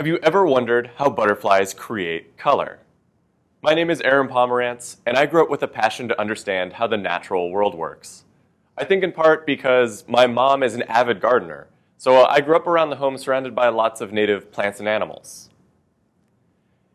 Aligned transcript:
Have 0.00 0.06
you 0.06 0.16
ever 0.22 0.46
wondered 0.46 0.92
how 0.96 1.10
butterflies 1.10 1.74
create 1.74 2.38
color? 2.38 2.78
My 3.60 3.74
name 3.74 3.90
is 3.90 4.00
Aaron 4.00 4.28
Pomerantz, 4.28 4.96
and 5.04 5.18
I 5.18 5.26
grew 5.26 5.42
up 5.42 5.50
with 5.50 5.62
a 5.62 5.68
passion 5.68 6.08
to 6.08 6.18
understand 6.18 6.72
how 6.72 6.86
the 6.86 6.96
natural 6.96 7.50
world 7.50 7.74
works. 7.74 8.24
I 8.78 8.84
think 8.84 9.04
in 9.04 9.12
part 9.12 9.44
because 9.44 10.08
my 10.08 10.26
mom 10.26 10.62
is 10.62 10.74
an 10.74 10.84
avid 10.84 11.20
gardener, 11.20 11.66
so 11.98 12.24
I 12.24 12.40
grew 12.40 12.56
up 12.56 12.66
around 12.66 12.88
the 12.88 12.96
home 12.96 13.18
surrounded 13.18 13.54
by 13.54 13.68
lots 13.68 14.00
of 14.00 14.10
native 14.10 14.50
plants 14.50 14.78
and 14.78 14.88
animals. 14.88 15.50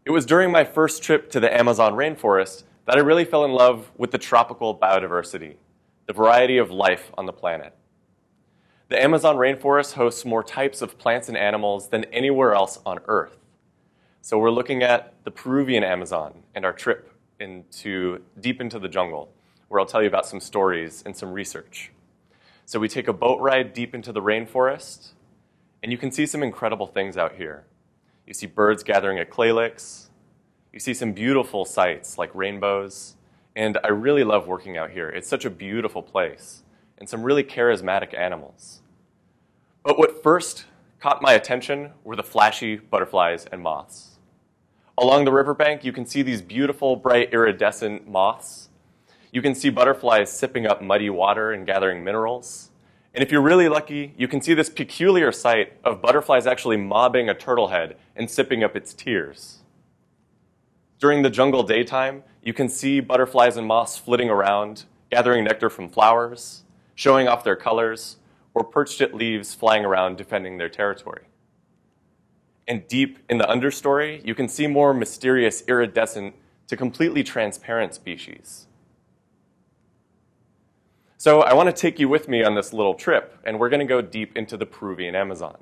It 0.04 0.10
was 0.10 0.26
during 0.26 0.50
my 0.52 0.64
first 0.64 1.04
trip 1.04 1.30
to 1.30 1.40
the 1.40 1.56
Amazon 1.56 1.94
rainforest 1.94 2.64
that 2.88 2.98
I 2.98 3.02
really 3.02 3.24
fell 3.24 3.46
in 3.46 3.52
love 3.52 3.92
with 4.00 4.10
the 4.10 4.18
tropical 4.18 4.76
biodiversity, 4.76 5.58
the 6.08 6.14
variety 6.14 6.58
of 6.58 6.72
life 6.72 7.12
on 7.16 7.28
the 7.28 7.34
planet. 7.34 7.76
The 8.88 9.02
Amazon 9.02 9.38
rainforest 9.38 9.94
hosts 9.94 10.26
more 10.26 10.44
types 10.44 10.80
of 10.84 11.00
plants 11.00 11.28
and 11.28 11.36
animals 11.36 11.90
than 11.90 12.04
anywhere 12.06 12.54
else 12.54 12.78
on 12.86 13.00
Earth. 13.08 13.36
So 14.22 14.38
we're 14.38 14.52
looking 14.52 14.84
at 14.84 15.16
the 15.24 15.32
Peruvian 15.32 15.84
Amazon 15.84 16.44
and 16.54 16.64
our 16.64 16.72
trip 16.72 17.12
into 17.40 18.22
deep 18.40 18.62
into 18.62 18.78
the 18.78 18.88
jungle, 18.88 19.34
where 19.70 19.80
I'll 19.80 19.88
tell 19.88 20.04
you 20.04 20.08
about 20.08 20.28
some 20.28 20.40
stories 20.40 21.02
and 21.04 21.18
some 21.18 21.32
research. 21.32 21.92
So 22.66 22.80
we 22.80 22.88
take 22.88 23.08
a 23.08 23.14
boat 23.14 23.42
ride 23.42 23.74
deep 23.74 23.96
into 23.96 24.12
the 24.12 24.22
rainforest, 24.22 25.14
and 25.82 25.92
you 25.92 25.98
can 25.98 26.12
see 26.12 26.28
some 26.28 26.44
incredible 26.44 26.86
things 26.86 27.18
out 27.18 27.34
here. 27.34 27.66
You 28.28 28.36
see 28.36 28.46
birds 28.46 28.84
gathering 28.84 29.18
at 29.18 29.32
clay 29.32 29.52
licks. 29.52 30.12
You 30.72 30.80
see 30.80 30.94
some 30.94 31.12
beautiful 31.12 31.66
sights 31.66 32.20
like 32.20 32.30
rainbows. 32.36 33.16
And 33.56 33.80
I 33.84 33.88
really 33.88 34.24
love 34.24 34.48
working 34.48 34.78
out 34.78 34.92
here. 34.92 35.10
It's 35.10 35.28
such 35.28 35.44
a 35.44 35.50
beautiful 35.50 36.04
place 36.04 36.62
and 36.98 37.08
some 37.10 37.24
really 37.24 37.44
charismatic 37.44 38.18
animals. 38.18 38.82
But 39.84 39.98
what 39.98 40.24
first 40.24 40.66
caught 41.00 41.22
my 41.22 41.34
attention 41.34 41.92
were 42.04 42.16
the 42.16 42.24
flashy 42.24 42.78
butterflies 42.78 43.46
and 43.52 43.62
moths. 43.62 44.18
Along 44.98 45.26
the 45.26 45.32
riverbank, 45.32 45.84
you 45.84 45.94
can 45.94 46.06
see 46.06 46.22
these 46.22 46.42
beautiful, 46.42 46.96
bright, 46.96 47.34
iridescent 47.34 48.08
moths. 48.08 48.70
You 49.32 49.42
can 49.42 49.54
see 49.54 49.70
butterflies 49.70 50.32
sipping 50.32 50.66
up 50.66 50.82
muddy 50.82 51.10
water 51.10 51.52
and 51.52 51.66
gathering 51.66 52.04
minerals. 52.04 52.72
And 53.14 53.24
if 53.24 53.32
you're 53.32 53.42
really 53.42 53.70
lucky, 53.70 54.14
you 54.18 54.28
can 54.28 54.42
see 54.42 54.54
this 54.54 54.70
peculiar 54.70 55.32
sight 55.32 55.74
of 55.84 56.02
butterflies 56.02 56.48
actually 56.48 56.78
mobbing 56.78 57.30
a 57.30 57.34
turtle 57.34 57.70
head 57.70 57.96
and 58.16 58.30
sipping 58.30 58.64
up 58.64 58.76
its 58.76 58.94
tears. 58.94 59.60
During 61.00 61.22
the 61.22 61.30
jungle 61.30 61.64
daytime, 61.64 62.24
you 62.42 62.54
can 62.54 62.68
see 62.68 63.00
butterflies 63.00 63.56
and 63.56 63.68
moths 63.68 63.98
flitting 63.98 64.30
around, 64.30 64.86
gathering 65.10 65.44
nectar 65.44 65.70
from 65.70 65.88
flowers, 65.88 66.64
showing 66.96 67.28
off 67.28 67.44
their 67.44 67.56
colors, 67.56 68.18
or 68.54 68.64
perched 68.64 69.02
at 69.02 69.14
leaves 69.14 69.54
flying 69.54 69.86
around 69.86 70.18
defending 70.18 70.58
their 70.58 70.70
territory. 70.70 71.24
And 72.68 72.88
deep 72.88 73.20
in 73.30 73.38
the 73.38 73.44
understory, 73.44 74.26
you 74.26 74.34
can 74.34 74.48
see 74.48 74.66
more 74.66 74.94
mysterious, 74.94 75.64
iridescent 75.68 76.34
to 76.68 76.76
completely 76.76 77.24
transparent 77.24 77.94
species. 77.94 78.68
So 81.18 81.42
I 81.42 81.54
want 81.54 81.68
to 81.68 81.74
take 81.74 82.00
you 82.00 82.08
with 82.08 82.28
me 82.28 82.44
on 82.44 82.56
this 82.56 82.72
little 82.72 82.94
trip, 82.94 83.40
and 83.44 83.60
we're 83.60 83.70
going 83.70 83.80
to 83.82 83.86
go 83.86 84.02
deep 84.02 84.36
into 84.38 84.58
the 84.58 84.66
Peruvian 84.66 85.16
Amazon. 85.16 85.58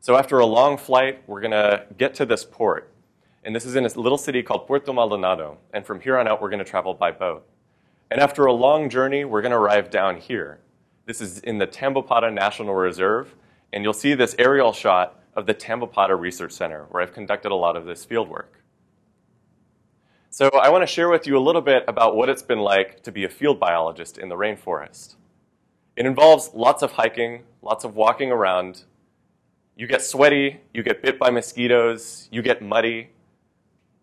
So 0.00 0.16
after 0.16 0.38
a 0.38 0.46
long 0.46 0.76
flight, 0.76 1.22
we're 1.26 1.40
going 1.40 1.50
to 1.50 1.86
get 1.98 2.14
to 2.16 2.26
this 2.26 2.44
port. 2.44 2.90
And 3.44 3.54
this 3.54 3.64
is 3.64 3.76
in 3.76 3.84
a 3.84 3.88
little 3.88 4.18
city 4.18 4.42
called 4.42 4.66
Puerto 4.66 4.92
Maldonado. 4.92 5.58
And 5.72 5.84
from 5.84 6.00
here 6.00 6.18
on 6.18 6.26
out, 6.26 6.40
we're 6.40 6.48
going 6.48 6.64
to 6.64 6.70
travel 6.70 6.94
by 6.94 7.10
boat. 7.10 7.46
And 8.10 8.20
after 8.20 8.46
a 8.46 8.52
long 8.52 8.90
journey, 8.90 9.24
we're 9.24 9.42
going 9.42 9.52
to 9.52 9.58
arrive 9.58 9.90
down 9.90 10.18
here. 10.18 10.60
This 11.06 11.20
is 11.20 11.38
in 11.40 11.58
the 11.58 11.66
Tambopata 11.66 12.32
National 12.32 12.74
Reserve, 12.74 13.34
and 13.72 13.82
you'll 13.82 13.92
see 13.92 14.14
this 14.14 14.34
aerial 14.38 14.72
shot 14.72 15.20
of 15.34 15.46
the 15.46 15.54
Tambopata 15.54 16.18
Research 16.18 16.52
Center, 16.52 16.86
where 16.90 17.02
I've 17.02 17.12
conducted 17.12 17.50
a 17.50 17.56
lot 17.56 17.76
of 17.76 17.86
this 17.86 18.04
field 18.04 18.28
work. 18.28 18.62
So 20.30 20.48
I 20.48 20.68
want 20.68 20.82
to 20.82 20.86
share 20.86 21.08
with 21.08 21.26
you 21.26 21.36
a 21.36 21.40
little 21.40 21.60
bit 21.60 21.84
about 21.86 22.16
what 22.16 22.28
it's 22.28 22.42
been 22.42 22.58
like 22.58 23.02
to 23.04 23.12
be 23.12 23.24
a 23.24 23.28
field 23.28 23.60
biologist 23.60 24.18
in 24.18 24.28
the 24.28 24.36
rainforest. 24.36 25.16
It 25.96 26.06
involves 26.06 26.50
lots 26.54 26.82
of 26.82 26.92
hiking, 26.92 27.44
lots 27.62 27.84
of 27.84 27.94
walking 27.94 28.32
around. 28.32 28.84
You 29.76 29.86
get 29.86 30.02
sweaty, 30.02 30.60
you 30.72 30.82
get 30.82 31.02
bit 31.02 31.18
by 31.18 31.30
mosquitoes, 31.30 32.28
you 32.32 32.42
get 32.42 32.62
muddy, 32.62 33.10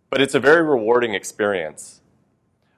but 0.09 0.21
it's 0.21 0.35
a 0.35 0.39
very 0.39 0.61
rewarding 0.61 1.13
experience. 1.13 2.00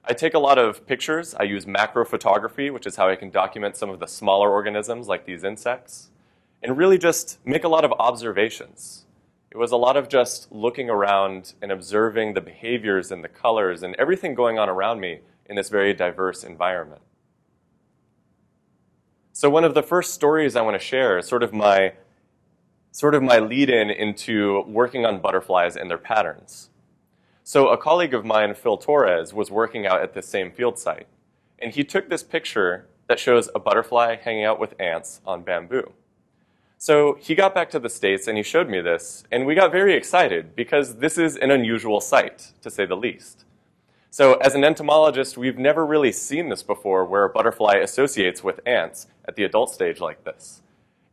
I 0.06 0.12
take 0.12 0.34
a 0.34 0.38
lot 0.38 0.58
of 0.58 0.86
pictures. 0.86 1.34
I 1.34 1.44
use 1.44 1.66
macro 1.66 2.04
photography, 2.04 2.68
which 2.68 2.86
is 2.86 2.96
how 2.96 3.08
I 3.08 3.16
can 3.16 3.30
document 3.30 3.76
some 3.76 3.88
of 3.88 4.00
the 4.00 4.06
smaller 4.06 4.50
organisms 4.50 5.08
like 5.08 5.24
these 5.24 5.44
insects, 5.44 6.10
and 6.62 6.76
really 6.76 6.98
just 6.98 7.38
make 7.46 7.64
a 7.64 7.68
lot 7.68 7.84
of 7.84 7.92
observations. 7.92 9.06
It 9.50 9.56
was 9.56 9.72
a 9.72 9.76
lot 9.76 9.96
of 9.96 10.08
just 10.08 10.52
looking 10.52 10.90
around 10.90 11.54
and 11.62 11.72
observing 11.72 12.34
the 12.34 12.40
behaviors 12.40 13.10
and 13.10 13.24
the 13.24 13.28
colors 13.28 13.82
and 13.82 13.94
everything 13.94 14.34
going 14.34 14.58
on 14.58 14.68
around 14.68 15.00
me 15.00 15.20
in 15.46 15.56
this 15.56 15.70
very 15.70 15.94
diverse 15.94 16.44
environment. 16.44 17.00
So 19.32 19.48
one 19.48 19.64
of 19.64 19.74
the 19.74 19.82
first 19.82 20.12
stories 20.12 20.54
I 20.54 20.62
want 20.62 20.78
to 20.78 20.84
share 20.84 21.18
is 21.18 21.26
sort 21.26 21.42
of 21.42 21.52
my 21.52 21.94
sort 22.90 23.14
of 23.14 23.22
my 23.22 23.38
lead 23.38 23.70
in 23.70 23.90
into 23.90 24.62
working 24.68 25.04
on 25.06 25.20
butterflies 25.20 25.76
and 25.76 25.90
their 25.90 25.98
patterns. 25.98 26.70
So 27.46 27.68
a 27.68 27.76
colleague 27.76 28.14
of 28.14 28.24
mine, 28.24 28.54
Phil 28.54 28.78
Torres, 28.78 29.34
was 29.34 29.50
working 29.50 29.86
out 29.86 30.00
at 30.00 30.14
this 30.14 30.26
same 30.26 30.50
field 30.50 30.78
site. 30.78 31.06
And 31.58 31.74
he 31.74 31.84
took 31.84 32.08
this 32.08 32.22
picture 32.22 32.86
that 33.06 33.18
shows 33.18 33.50
a 33.54 33.58
butterfly 33.58 34.16
hanging 34.16 34.46
out 34.46 34.58
with 34.58 34.74
ants 34.80 35.20
on 35.26 35.42
bamboo. 35.42 35.92
So 36.78 37.18
he 37.20 37.34
got 37.34 37.54
back 37.54 37.68
to 37.70 37.78
the 37.78 37.90
States 37.90 38.26
and 38.26 38.38
he 38.38 38.42
showed 38.42 38.70
me 38.70 38.80
this, 38.80 39.24
and 39.30 39.44
we 39.44 39.54
got 39.54 39.72
very 39.72 39.94
excited 39.94 40.56
because 40.56 40.96
this 40.96 41.18
is 41.18 41.36
an 41.36 41.50
unusual 41.50 42.00
sight, 42.00 42.52
to 42.62 42.70
say 42.70 42.86
the 42.86 42.96
least. 42.96 43.44
So 44.08 44.34
as 44.36 44.54
an 44.54 44.64
entomologist, 44.64 45.36
we've 45.36 45.58
never 45.58 45.84
really 45.84 46.12
seen 46.12 46.48
this 46.48 46.62
before 46.62 47.04
where 47.04 47.24
a 47.24 47.28
butterfly 47.28 47.74
associates 47.74 48.42
with 48.42 48.60
ants 48.64 49.06
at 49.26 49.36
the 49.36 49.44
adult 49.44 49.68
stage 49.68 50.00
like 50.00 50.24
this. 50.24 50.62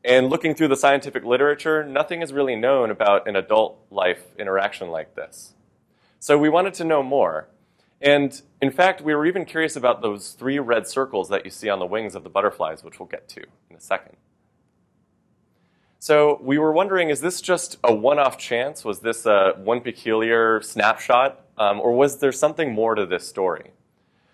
And 0.06 0.30
looking 0.30 0.56
through 0.56 0.70
the 0.70 0.78
scientific 0.78 1.26
literature, 1.26 1.84
nothing 1.84 2.22
is 2.22 2.32
really 2.32 2.56
known 2.56 2.90
about 2.90 3.28
an 3.28 3.36
adult 3.36 3.78
life 3.92 4.24
interaction 4.40 4.88
like 4.90 5.16
this. 5.16 5.56
So 6.22 6.38
we 6.38 6.50
wanted 6.50 6.76
to 6.76 6.84
know 6.84 7.02
more. 7.02 7.48
And 8.00 8.40
in 8.62 8.70
fact, 8.70 9.02
we 9.02 9.16
were 9.16 9.26
even 9.26 9.44
curious 9.44 9.76
about 9.76 10.04
those 10.04 10.34
three 10.34 10.60
red 10.60 10.86
circles 10.86 11.30
that 11.30 11.46
you 11.46 11.50
see 11.50 11.68
on 11.68 11.80
the 11.80 11.86
wings 11.88 12.14
of 12.14 12.24
the 12.24 12.30
butterflies, 12.30 12.84
which 12.84 13.00
we'll 13.00 13.10
get 13.10 13.28
to 13.30 13.42
in 13.72 13.76
a 13.76 13.80
second. 13.80 14.18
So 15.98 16.40
we 16.44 16.60
were 16.60 16.72
wondering, 16.74 17.10
is 17.10 17.22
this 17.22 17.42
just 17.42 17.78
a 17.84 17.92
one-off 17.92 18.38
chance? 18.38 18.86
Was 18.86 19.00
this 19.00 19.26
a 19.26 19.54
one 19.58 19.82
peculiar 19.82 20.62
snapshot? 20.62 21.44
Um, 21.58 21.82
or 21.82 21.92
was 21.92 22.20
there 22.20 22.32
something 22.32 22.72
more 22.72 22.94
to 22.94 23.08
this 23.08 23.28
story? 23.28 23.72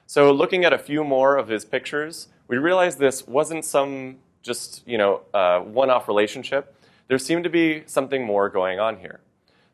So 0.07 0.33
looking 0.33 0.65
at 0.65 0.73
a 0.73 0.77
few 0.77 1.05
more 1.05 1.37
of 1.37 1.47
his 1.47 1.63
pictures, 1.63 2.27
we 2.49 2.57
realized 2.57 2.99
this 2.99 3.25
wasn't 3.25 3.63
some 3.63 4.17
just, 4.43 4.85
you 4.85 4.97
know, 4.97 5.21
uh, 5.33 5.61
one-off 5.61 6.09
relationship. 6.09 6.75
There 7.07 7.17
seemed 7.17 7.45
to 7.45 7.49
be 7.49 7.83
something 7.85 8.25
more 8.25 8.49
going 8.49 8.77
on 8.77 8.97
here. 8.97 9.21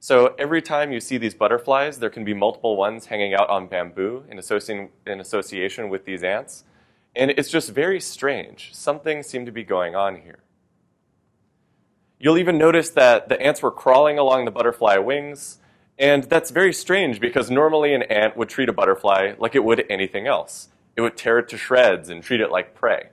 So 0.04 0.36
every 0.38 0.62
time 0.62 0.92
you 0.92 1.00
see 1.00 1.18
these 1.18 1.34
butterflies, 1.34 2.00
there 2.00 2.10
can 2.10 2.26
be 2.26 2.34
multiple 2.34 2.76
ones 2.76 3.06
hanging 3.06 3.34
out 3.34 3.50
on 3.50 3.68
bamboo 3.68 4.26
in, 4.30 4.38
association, 4.38 4.90
in 5.08 5.22
association 5.22 5.88
with 5.88 6.04
these 6.04 6.24
ants. 6.24 6.66
And 7.16 7.32
it's 7.32 7.50
just 7.50 7.70
very 7.70 8.02
strange. 8.02 8.72
Something 8.74 9.24
seemed 9.24 9.46
to 9.46 9.52
be 9.54 9.64
going 9.64 9.96
on 9.96 10.18
here. 10.18 10.40
You'll 12.20 12.38
even 12.38 12.58
notice 12.58 12.90
that 12.90 13.30
the 13.30 13.42
ants 13.42 13.62
were 13.62 13.72
crawling 13.72 14.20
along 14.20 14.44
the 14.44 14.52
butterfly 14.52 14.98
wings. 14.98 15.60
And 15.98 16.26
that's 16.26 16.52
very 16.52 16.74
strange 16.74 17.22
because 17.22 17.50
normally 17.50 17.94
an 17.94 18.04
ant 18.04 18.36
would 18.36 18.50
treat 18.50 18.68
a 18.68 18.74
butterfly 18.74 19.36
like 19.40 19.56
it 19.56 19.64
would 19.64 19.86
anything 19.90 20.28
else. 20.28 20.68
It 20.98 21.02
would 21.02 21.16
tear 21.16 21.40
it 21.40 21.48
to 21.48 21.58
shreds 21.58 22.10
and 22.10 22.22
treat 22.22 22.42
it 22.42 22.52
like 22.52 22.76
prey. 22.76 23.12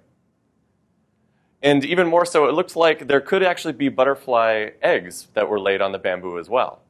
And 1.62 1.84
even 1.84 2.08
more 2.08 2.24
so, 2.24 2.46
it 2.46 2.52
looked 2.52 2.74
like 2.74 3.06
there 3.06 3.20
could 3.20 3.42
actually 3.42 3.74
be 3.74 3.88
butterfly 3.88 4.70
eggs 4.80 5.28
that 5.34 5.48
were 5.48 5.60
laid 5.60 5.82
on 5.82 5.92
the 5.92 5.98
bamboo 5.98 6.38
as 6.38 6.48
well. 6.48 6.80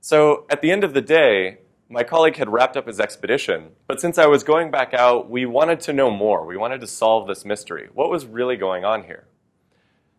So 0.00 0.46
at 0.48 0.62
the 0.62 0.70
end 0.70 0.84
of 0.84 0.94
the 0.94 1.00
day, 1.00 1.58
my 1.88 2.04
colleague 2.04 2.36
had 2.36 2.48
wrapped 2.48 2.76
up 2.76 2.86
his 2.86 3.00
expedition, 3.00 3.70
but 3.88 4.00
since 4.00 4.16
I 4.16 4.26
was 4.26 4.44
going 4.44 4.70
back 4.70 4.94
out, 4.94 5.28
we 5.28 5.44
wanted 5.44 5.80
to 5.80 5.92
know 5.92 6.10
more. 6.10 6.46
We 6.46 6.56
wanted 6.56 6.80
to 6.82 6.86
solve 6.86 7.26
this 7.26 7.44
mystery. 7.44 7.88
What 7.92 8.10
was 8.10 8.26
really 8.26 8.56
going 8.56 8.84
on 8.84 9.04
here? 9.04 9.24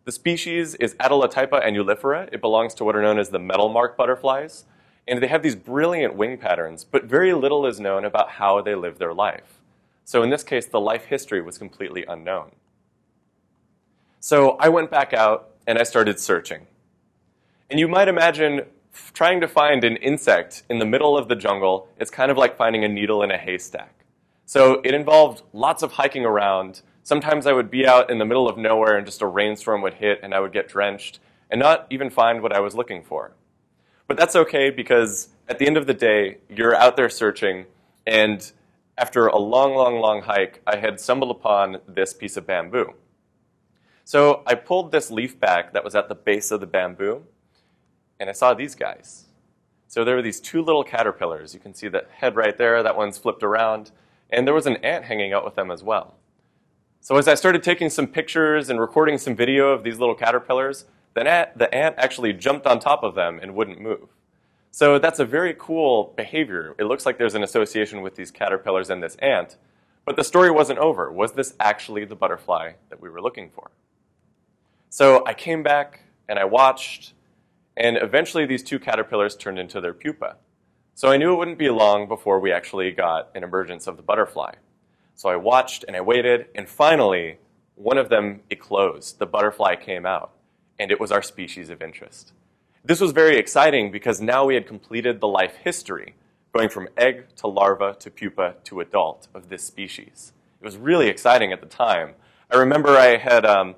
The 0.04 0.12
species 0.12 0.74
is 0.74 0.94
Adelotypa 0.96 1.64
annulifera. 1.64 2.28
It 2.30 2.42
belongs 2.42 2.74
to 2.74 2.84
what 2.84 2.94
are 2.94 3.02
known 3.02 3.18
as 3.18 3.30
the 3.30 3.38
metal 3.38 3.70
mark 3.70 3.96
butterflies, 3.96 4.66
and 5.08 5.22
they 5.22 5.28
have 5.28 5.42
these 5.42 5.56
brilliant 5.56 6.14
wing 6.14 6.36
patterns, 6.36 6.84
but 6.84 7.04
very 7.04 7.32
little 7.32 7.64
is 7.64 7.80
known 7.80 8.04
about 8.04 8.32
how 8.32 8.60
they 8.60 8.74
live 8.74 8.98
their 8.98 9.14
life. 9.14 9.60
So 10.04 10.22
in 10.22 10.28
this 10.28 10.44
case, 10.44 10.66
the 10.66 10.80
life 10.80 11.06
history 11.06 11.40
was 11.40 11.56
completely 11.56 12.04
unknown. 12.06 12.52
So 14.24 14.50
I 14.60 14.68
went 14.68 14.88
back 14.88 15.12
out 15.12 15.50
and 15.66 15.80
I 15.80 15.82
started 15.82 16.20
searching. 16.20 16.68
And 17.68 17.80
you 17.80 17.88
might 17.88 18.06
imagine 18.06 18.60
trying 19.12 19.40
to 19.40 19.48
find 19.48 19.82
an 19.82 19.96
insect 19.96 20.62
in 20.70 20.78
the 20.78 20.86
middle 20.86 21.18
of 21.18 21.26
the 21.26 21.34
jungle, 21.34 21.88
it's 21.98 22.08
kind 22.08 22.30
of 22.30 22.36
like 22.36 22.56
finding 22.56 22.84
a 22.84 22.88
needle 22.88 23.24
in 23.24 23.32
a 23.32 23.36
haystack. 23.36 24.04
So 24.46 24.80
it 24.84 24.94
involved 24.94 25.42
lots 25.52 25.82
of 25.82 25.90
hiking 25.90 26.24
around. 26.24 26.82
Sometimes 27.02 27.48
I 27.48 27.52
would 27.52 27.68
be 27.68 27.84
out 27.84 28.12
in 28.12 28.18
the 28.18 28.24
middle 28.24 28.48
of 28.48 28.56
nowhere 28.56 28.96
and 28.96 29.04
just 29.04 29.22
a 29.22 29.26
rainstorm 29.26 29.82
would 29.82 29.94
hit 29.94 30.20
and 30.22 30.32
I 30.32 30.38
would 30.38 30.52
get 30.52 30.68
drenched 30.68 31.18
and 31.50 31.58
not 31.58 31.88
even 31.90 32.08
find 32.08 32.42
what 32.42 32.52
I 32.52 32.60
was 32.60 32.76
looking 32.76 33.02
for. 33.02 33.34
But 34.06 34.16
that's 34.16 34.36
okay 34.36 34.70
because 34.70 35.30
at 35.48 35.58
the 35.58 35.66
end 35.66 35.76
of 35.76 35.88
the 35.88 35.94
day, 35.94 36.38
you're 36.48 36.76
out 36.76 36.96
there 36.96 37.08
searching, 37.08 37.66
and 38.06 38.52
after 38.96 39.26
a 39.26 39.38
long, 39.38 39.74
long, 39.74 39.98
long 39.98 40.22
hike, 40.22 40.62
I 40.64 40.76
had 40.76 41.00
stumbled 41.00 41.32
upon 41.32 41.78
this 41.88 42.14
piece 42.14 42.36
of 42.36 42.46
bamboo. 42.46 42.94
So 44.04 44.42
I 44.46 44.54
pulled 44.54 44.92
this 44.92 45.10
leaf 45.10 45.38
back 45.38 45.72
that 45.72 45.84
was 45.84 45.94
at 45.94 46.08
the 46.08 46.14
base 46.14 46.50
of 46.50 46.60
the 46.60 46.66
bamboo, 46.66 47.24
and 48.18 48.28
I 48.28 48.32
saw 48.32 48.54
these 48.54 48.74
guys. 48.74 49.26
So 49.88 50.04
there 50.04 50.16
were 50.16 50.22
these 50.22 50.40
two 50.40 50.62
little 50.62 50.84
caterpillars. 50.84 51.54
You 51.54 51.60
can 51.60 51.74
see 51.74 51.88
the 51.88 52.06
head 52.16 52.34
right 52.34 52.56
there, 52.56 52.82
that 52.82 52.96
one's 52.96 53.18
flipped 53.18 53.42
around, 53.42 53.90
and 54.30 54.46
there 54.46 54.54
was 54.54 54.66
an 54.66 54.76
ant 54.76 55.04
hanging 55.04 55.32
out 55.32 55.44
with 55.44 55.54
them 55.54 55.70
as 55.70 55.82
well. 55.82 56.14
So 57.00 57.16
as 57.16 57.28
I 57.28 57.34
started 57.34 57.62
taking 57.62 57.90
some 57.90 58.06
pictures 58.06 58.70
and 58.70 58.80
recording 58.80 59.18
some 59.18 59.36
video 59.36 59.70
of 59.70 59.82
these 59.82 59.98
little 59.98 60.14
caterpillars, 60.14 60.84
the 61.14 61.28
ant, 61.28 61.58
the 61.58 61.72
ant 61.74 61.96
actually 61.98 62.32
jumped 62.32 62.66
on 62.66 62.80
top 62.80 63.02
of 63.02 63.14
them 63.14 63.38
and 63.42 63.54
wouldn't 63.54 63.80
move. 63.80 64.08
So 64.70 64.98
that's 64.98 65.18
a 65.18 65.24
very 65.24 65.54
cool 65.58 66.14
behavior. 66.16 66.74
It 66.78 66.84
looks 66.84 67.04
like 67.04 67.18
there's 67.18 67.34
an 67.34 67.42
association 67.42 68.00
with 68.00 68.16
these 68.16 68.30
caterpillars 68.30 68.88
and 68.88 69.02
this 69.02 69.16
ant, 69.16 69.56
but 70.04 70.16
the 70.16 70.24
story 70.24 70.50
wasn't 70.50 70.78
over. 70.78 71.12
Was 71.12 71.32
this 71.32 71.54
actually 71.60 72.04
the 72.04 72.16
butterfly 72.16 72.72
that 72.88 73.00
we 73.00 73.10
were 73.10 73.20
looking 73.20 73.50
for? 73.50 73.70
So 74.92 75.24
I 75.24 75.32
came 75.32 75.62
back 75.62 76.00
and 76.28 76.38
I 76.38 76.44
watched, 76.44 77.14
and 77.78 77.96
eventually 77.96 78.44
these 78.44 78.62
two 78.62 78.78
caterpillars 78.78 79.34
turned 79.34 79.58
into 79.58 79.80
their 79.80 79.94
pupa. 79.94 80.36
So 80.94 81.08
I 81.08 81.16
knew 81.16 81.32
it 81.32 81.36
wouldn't 81.36 81.56
be 81.56 81.70
long 81.70 82.06
before 82.08 82.38
we 82.40 82.52
actually 82.52 82.90
got 82.90 83.30
an 83.34 83.42
emergence 83.42 83.86
of 83.86 83.96
the 83.96 84.02
butterfly. 84.02 84.52
So 85.14 85.30
I 85.30 85.36
watched 85.36 85.86
and 85.88 85.96
I 85.96 86.02
waited, 86.02 86.48
and 86.54 86.68
finally, 86.68 87.38
one 87.74 87.96
of 87.96 88.10
them 88.10 88.42
eclosed. 88.50 89.18
The 89.18 89.24
butterfly 89.24 89.76
came 89.76 90.04
out, 90.04 90.32
and 90.78 90.90
it 90.90 91.00
was 91.00 91.10
our 91.10 91.22
species 91.22 91.70
of 91.70 91.80
interest. 91.80 92.34
This 92.84 93.00
was 93.00 93.12
very 93.12 93.38
exciting 93.38 93.92
because 93.92 94.20
now 94.20 94.44
we 94.44 94.56
had 94.56 94.66
completed 94.66 95.20
the 95.20 95.26
life 95.26 95.54
history, 95.64 96.16
going 96.52 96.68
from 96.68 96.86
egg 96.98 97.34
to 97.36 97.46
larva 97.46 97.96
to 97.98 98.10
pupa 98.10 98.56
to 98.64 98.80
adult 98.80 99.28
of 99.32 99.48
this 99.48 99.64
species. 99.64 100.34
It 100.60 100.64
was 100.66 100.76
really 100.76 101.08
exciting 101.08 101.50
at 101.50 101.62
the 101.62 101.66
time. 101.66 102.12
I 102.50 102.58
remember 102.58 102.90
I 102.90 103.16
had 103.16 103.46
um, 103.46 103.76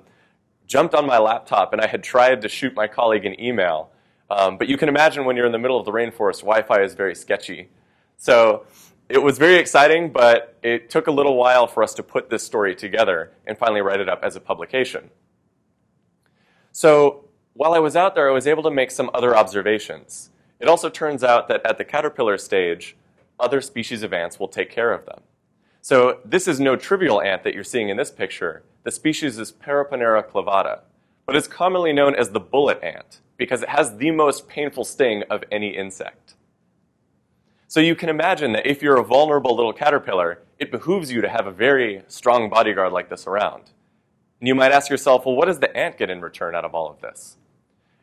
jumped 0.67 0.93
on 0.93 1.05
my 1.05 1.17
laptop 1.17 1.73
and 1.73 1.81
I 1.81 1.87
had 1.87 2.03
tried 2.03 2.41
to 2.41 2.49
shoot 2.49 2.75
my 2.75 2.87
colleague 2.87 3.25
an 3.25 3.39
email. 3.39 3.91
Um, 4.29 4.57
but 4.57 4.67
you 4.67 4.77
can 4.77 4.89
imagine 4.89 5.25
when 5.25 5.35
you're 5.35 5.45
in 5.45 5.51
the 5.51 5.59
middle 5.59 5.79
of 5.79 5.85
the 5.85 5.91
rainforest, 5.91 6.41
Wi-Fi 6.41 6.81
is 6.81 6.93
very 6.93 7.15
sketchy. 7.15 7.69
So 8.17 8.65
it 9.07 9.19
was 9.19 9.37
very 9.37 9.55
exciting, 9.55 10.11
but 10.11 10.57
it 10.63 10.89
took 10.89 11.07
a 11.07 11.11
little 11.11 11.35
while 11.35 11.67
for 11.67 11.83
us 11.83 11.93
to 11.95 12.03
put 12.03 12.29
this 12.29 12.43
story 12.43 12.75
together 12.75 13.31
and 13.45 13.57
finally 13.57 13.81
write 13.81 13.99
it 13.99 14.09
up 14.09 14.23
as 14.23 14.35
a 14.35 14.39
publication. 14.39 15.11
So 16.71 17.25
while 17.53 17.73
I 17.73 17.79
was 17.79 17.95
out 17.95 18.15
there, 18.15 18.29
I 18.29 18.33
was 18.33 18.47
able 18.47 18.63
to 18.63 18.71
make 18.71 18.91
some 18.91 19.09
other 19.13 19.35
observations. 19.35 20.31
It 20.59 20.67
also 20.67 20.89
turns 20.89 21.23
out 21.23 21.47
that 21.47 21.65
at 21.65 21.77
the 21.77 21.85
caterpillar 21.85 22.37
stage, 22.37 22.97
other 23.39 23.61
species 23.61 24.01
of 24.03 24.11
ants 24.13 24.39
will 24.39 24.47
take 24.47 24.71
care 24.71 24.91
of 24.91 25.05
them. 25.05 25.21
So 25.85 26.17
this 26.25 26.47
is 26.47 26.59
no 26.59 26.75
trivial 26.75 27.21
ant 27.21 27.43
that 27.43 27.53
you're 27.53 27.63
seeing 27.63 27.89
in 27.89 27.97
this 27.97 28.09
picture. 28.09 28.63
The 28.85 28.89
species 28.89 29.37
is 29.37 29.51
Paraponera 29.51 30.27
clavata, 30.27 30.79
but 31.27 31.35
it's 31.35 31.47
commonly 31.47 31.93
known 31.93 32.15
as 32.15 32.31
the 32.31 32.39
bullet 32.39 32.81
ant 32.81 33.19
because 33.37 33.61
it 33.61 33.69
has 33.69 33.97
the 33.97 34.09
most 34.09 34.47
painful 34.47 34.83
sting 34.83 35.21
of 35.29 35.43
any 35.51 35.77
insect. 35.77 36.33
So 37.67 37.79
you 37.79 37.93
can 37.93 38.09
imagine 38.09 38.53
that 38.53 38.65
if 38.65 38.81
you're 38.81 38.99
a 38.99 39.03
vulnerable 39.03 39.55
little 39.55 39.73
caterpillar, 39.73 40.41
it 40.57 40.71
behooves 40.71 41.11
you 41.11 41.21
to 41.21 41.29
have 41.29 41.45
a 41.45 41.51
very 41.51 42.01
strong 42.07 42.49
bodyguard 42.49 42.91
like 42.91 43.09
this 43.09 43.27
around. 43.27 43.69
And 44.41 44.47
you 44.47 44.55
might 44.55 44.71
ask 44.71 44.89
yourself, 44.89 45.23
well, 45.23 45.35
what 45.35 45.45
does 45.45 45.59
the 45.59 45.77
ant 45.77 45.99
get 45.99 46.09
in 46.09 46.19
return 46.19 46.55
out 46.55 46.65
of 46.65 46.73
all 46.73 46.89
of 46.89 47.01
this? 47.01 47.37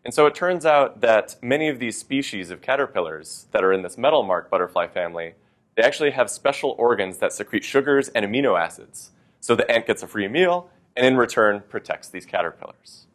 And 0.05 0.15
so 0.15 0.27
it 0.27 0.37
turns 0.37 0.65
out 0.65 1.01
that 1.01 1.35
many 1.43 1.69
of 1.69 1.81
these 1.81 1.99
species 1.99 2.53
of 2.53 2.63
caterpillars 2.63 3.47
that 3.51 3.65
are 3.65 3.73
in 3.73 3.83
this 3.83 3.99
metal 3.99 4.23
mark 4.23 4.51
butterfly 4.51 4.87
family, 4.87 5.35
they 5.75 5.83
actually 5.83 6.11
have 6.11 6.31
special 6.31 6.75
organs 6.79 7.19
that 7.19 7.33
secrete 7.33 7.65
sugars 7.65 8.09
and 8.11 8.25
amino 8.25 8.61
acids. 8.61 9.11
So 9.41 9.55
the 9.55 9.71
ant 9.71 9.87
gets 9.87 10.03
a 10.03 10.07
free 10.07 10.29
meal 10.29 10.71
and 10.97 11.07
in 11.07 11.17
return 11.17 11.63
protects 11.69 12.09
these 12.09 12.27
caterpillars. 12.27 13.07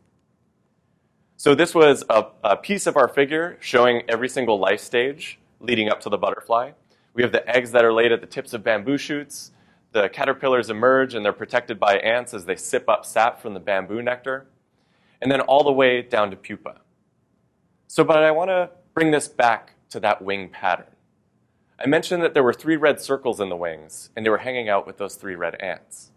So 1.38 1.54
this 1.54 1.75
was 1.75 2.04
a, 2.09 2.25
a, 2.44 2.57
piece 2.57 2.88
of 2.88 2.98
our 2.98 3.07
figure 3.07 3.57
showing 3.59 4.01
every 4.09 4.27
single 4.27 4.57
life 4.57 4.80
stage 4.80 5.38
leading 5.59 5.88
up 5.88 6.01
to 6.01 6.09
the 6.09 6.18
butterfly. 6.18 6.71
We 7.13 7.21
have 7.21 7.31
the 7.31 7.48
eggs 7.48 7.71
that 7.71 7.86
are 7.86 7.94
laid 7.94 8.12
at 8.12 8.21
the 8.21 8.27
tips 8.27 8.54
of 8.54 8.63
bamboo 8.63 8.98
shoots. 8.98 9.51
The 9.92 10.10
caterpillars 10.10 10.71
emerge 10.71 11.13
and 11.13 11.24
they're 11.24 11.33
protected 11.33 11.80
by 11.80 11.98
ants 11.98 12.33
as 12.33 12.45
they 12.45 12.56
sip 12.56 12.89
up 12.89 13.06
sap 13.06 13.39
from 13.39 13.53
the 13.53 13.60
bamboo 13.60 14.01
nectar. 14.01 14.48
And 15.21 15.31
then 15.31 15.42
all 15.42 15.63
the 15.63 15.71
way 15.71 16.01
down 16.01 16.31
to 16.31 16.36
pupa. 16.36 16.81
So, 17.88 18.03
but 18.03 18.24
I 18.24 18.31
want 18.31 18.50
to 18.50 18.71
bring 18.95 19.12
this 19.12 19.27
back 19.27 19.74
to 19.89 20.00
that 20.00 20.21
wing 20.21 20.50
pattern. 20.50 20.88
I 21.79 21.85
mentioned 21.85 22.24
that 22.24 22.33
there 22.33 22.44
were 22.44 22.53
three 22.53 22.75
red 22.75 23.00
circles 23.00 23.39
in 23.39 23.50
the 23.50 23.56
wings, 23.56 24.09
and 24.15 24.25
they 24.25 24.31
were 24.31 24.39
hanging 24.39 24.68
out 24.68 24.88
with 24.88 24.97
those 24.97 25.15
three 25.15 25.35
red 25.35 25.56
ants. 25.62 26.12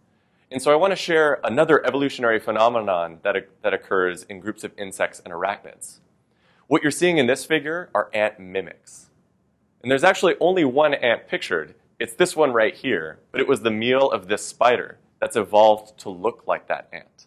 And 0.51 0.63
so 0.63 0.73
I 0.73 0.77
want 0.77 0.93
to 0.93 0.97
share 0.97 1.39
another 1.45 1.85
evolutionary 1.87 2.41
phenomenon 2.41 3.19
that, 3.23 3.37
that 3.63 3.75
occurs 3.75 4.23
in 4.25 4.41
groups 4.41 4.65
of 4.65 4.73
insects 4.79 5.21
and 5.23 5.35
arachnids. 5.35 5.99
What 6.67 6.83
you're 6.83 6.91
seeing 6.91 7.19
in 7.19 7.27
this 7.27 7.45
figure 7.45 7.91
are 7.95 8.11
ant 8.15 8.41
mimics. 8.41 9.11
And 9.83 9.91
there's 9.91 10.05
actually 10.05 10.35
only 10.41 10.65
one 10.65 10.95
ant 10.95 11.29
pictured. 11.29 11.75
It's 11.99 12.15
this 12.15 12.35
one 12.35 12.53
right 12.53 12.75
here, 12.75 13.19
but 13.31 13.41
it 13.41 13.49
was 13.49 13.61
the 13.61 13.71
meal 13.71 14.11
of 14.11 14.29
this 14.29 14.47
spider 14.47 14.99
that's 15.21 15.37
evolved 15.37 15.99
to 15.99 16.09
look 16.09 16.45
like 16.47 16.69
that 16.69 16.89
ant. 16.91 17.27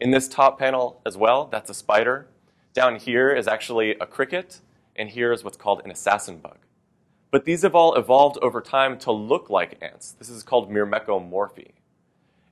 In 0.00 0.10
this 0.10 0.26
top 0.26 0.58
panel 0.58 1.02
as 1.04 1.18
well, 1.18 1.46
that's 1.46 1.70
a 1.70 1.74
spider. 1.74 2.28
Down 2.72 2.96
here 2.96 3.30
is 3.30 3.46
actually 3.46 3.90
a 4.00 4.06
cricket, 4.06 4.60
and 4.96 5.10
here 5.10 5.32
is 5.32 5.44
what's 5.44 5.58
called 5.58 5.82
an 5.84 5.90
assassin 5.90 6.38
bug. 6.38 6.56
But 7.32 7.46
these 7.46 7.62
have 7.62 7.74
all 7.74 7.94
evolved 7.94 8.38
over 8.42 8.60
time 8.60 8.98
to 9.00 9.10
look 9.10 9.48
like 9.48 9.82
ants. 9.82 10.12
This 10.12 10.28
is 10.28 10.42
called 10.42 10.70
myrmecomorphy. 10.70 11.72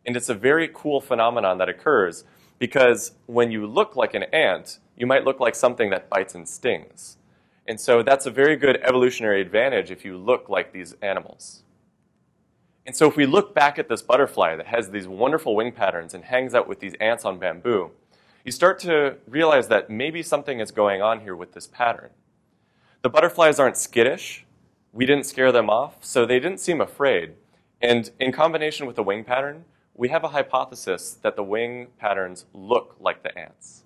And 0.06 0.17
it's 0.17 0.31
a 0.31 0.35
very 0.35 0.71
cool 0.73 1.03
phenomenon 1.03 1.59
that 1.59 1.69
occurs 1.69 2.25
because 2.59 3.12
when 3.27 3.50
you 3.50 3.67
look 3.67 3.94
like 3.94 4.15
an 4.15 4.23
ant, 4.25 4.79
you 4.97 5.06
might 5.06 5.25
look 5.25 5.38
like 5.38 5.55
something 5.55 5.91
that 5.91 6.09
bites 6.09 6.35
and 6.35 6.49
stings. 6.49 7.19
And 7.69 7.79
so 7.79 8.03
that's 8.03 8.25
a 8.25 8.31
very 8.31 8.56
good 8.56 8.79
evolutionary 8.82 9.43
advantage 9.43 9.91
if 9.91 10.03
you 10.03 10.16
look 10.16 10.49
like 10.49 10.73
these 10.73 10.95
animals. 11.02 11.62
And 12.87 12.97
so 12.97 13.07
if 13.07 13.16
we 13.16 13.26
look 13.26 13.55
back 13.55 13.78
at 13.78 13.90
this 13.90 14.00
butterfly 14.00 14.57
that 14.57 14.66
has 14.69 14.90
these 14.90 15.07
wonderful 15.07 15.55
wing 15.55 15.73
patterns 15.73 16.14
and 16.14 16.25
hangs 16.25 16.55
out 16.55 16.66
with 16.66 16.81
these 16.81 16.95
ants 16.95 17.26
on 17.26 17.38
bamboo, 17.38 17.90
you 18.47 18.50
start 18.50 18.78
to 18.81 19.19
realize 19.28 19.69
that 19.69 19.90
maybe 19.90 20.23
something 20.23 20.59
is 20.59 20.71
going 20.71 21.02
on 21.02 21.21
here 21.21 21.37
with 21.37 21.52
this 21.52 21.66
pattern. 21.66 22.11
The 23.02 23.11
butterflies 23.11 23.61
aren't 23.61 23.76
skittish. 23.76 24.47
We 24.92 25.06
didn't 25.06 25.26
scare 25.26 25.52
them 25.52 25.70
off, 25.70 26.04
so 26.04 26.26
they 26.26 26.40
didn't 26.40 26.61
seem 26.61 26.80
afraid. 26.80 27.35
And 27.80 28.11
in 28.18 28.32
combination 28.32 28.87
with 28.87 28.97
the 28.97 29.02
wing 29.02 29.25
pattern, 29.25 29.64
we 29.94 30.09
have 30.09 30.25
a 30.25 30.28
hypothesis 30.28 31.18
that 31.23 31.37
the 31.37 31.42
wing 31.42 31.88
patterns 31.99 32.47
look 32.52 32.97
like 32.99 33.23
the 33.23 33.37
ants. 33.38 33.85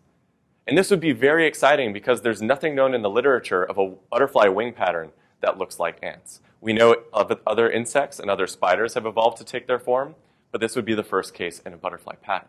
And 0.67 0.79
this 0.79 0.91
would 0.91 1.01
be 1.01 1.13
very 1.13 1.47
exciting 1.47 1.93
because 1.93 2.23
there's 2.23 2.41
nothing 2.41 2.75
known 2.75 2.95
in 2.95 3.03
the 3.03 3.11
literature 3.11 3.63
of 3.63 3.77
a 3.77 3.95
butterfly 4.11 4.49
wing 4.49 4.73
pattern 4.73 5.11
that 5.41 5.59
looks 5.59 5.79
like 5.79 5.99
ants. 6.03 6.41
We 6.61 6.73
know 6.73 6.97
other 7.13 7.71
insects 7.71 8.19
and 8.19 8.31
other 8.31 8.47
spiders 8.47 8.95
have 8.95 9.05
evolved 9.05 9.37
to 9.39 9.45
take 9.45 9.67
their 9.67 9.79
form, 9.79 10.15
but 10.51 10.63
this 10.63 10.75
would 10.75 10.87
be 10.87 10.95
the 10.95 11.03
first 11.03 11.35
case 11.35 11.59
in 11.59 11.75
a 11.75 11.77
butterfly 11.77 12.15
pattern. 12.15 12.49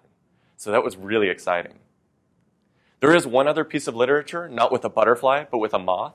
So 0.55 0.71
that 0.71 0.83
was 0.83 0.95
really 0.95 1.27
exciting. 1.27 1.79
There 3.01 3.13
is 3.13 3.27
one 3.27 3.47
other 3.47 3.65
piece 3.65 3.87
of 3.87 3.95
literature, 3.95 4.47
not 4.47 4.71
with 4.71 4.85
a 4.85 4.89
butterfly, 4.89 5.43
but 5.51 5.57
with 5.57 5.73
a 5.73 5.79
moth, 5.79 6.13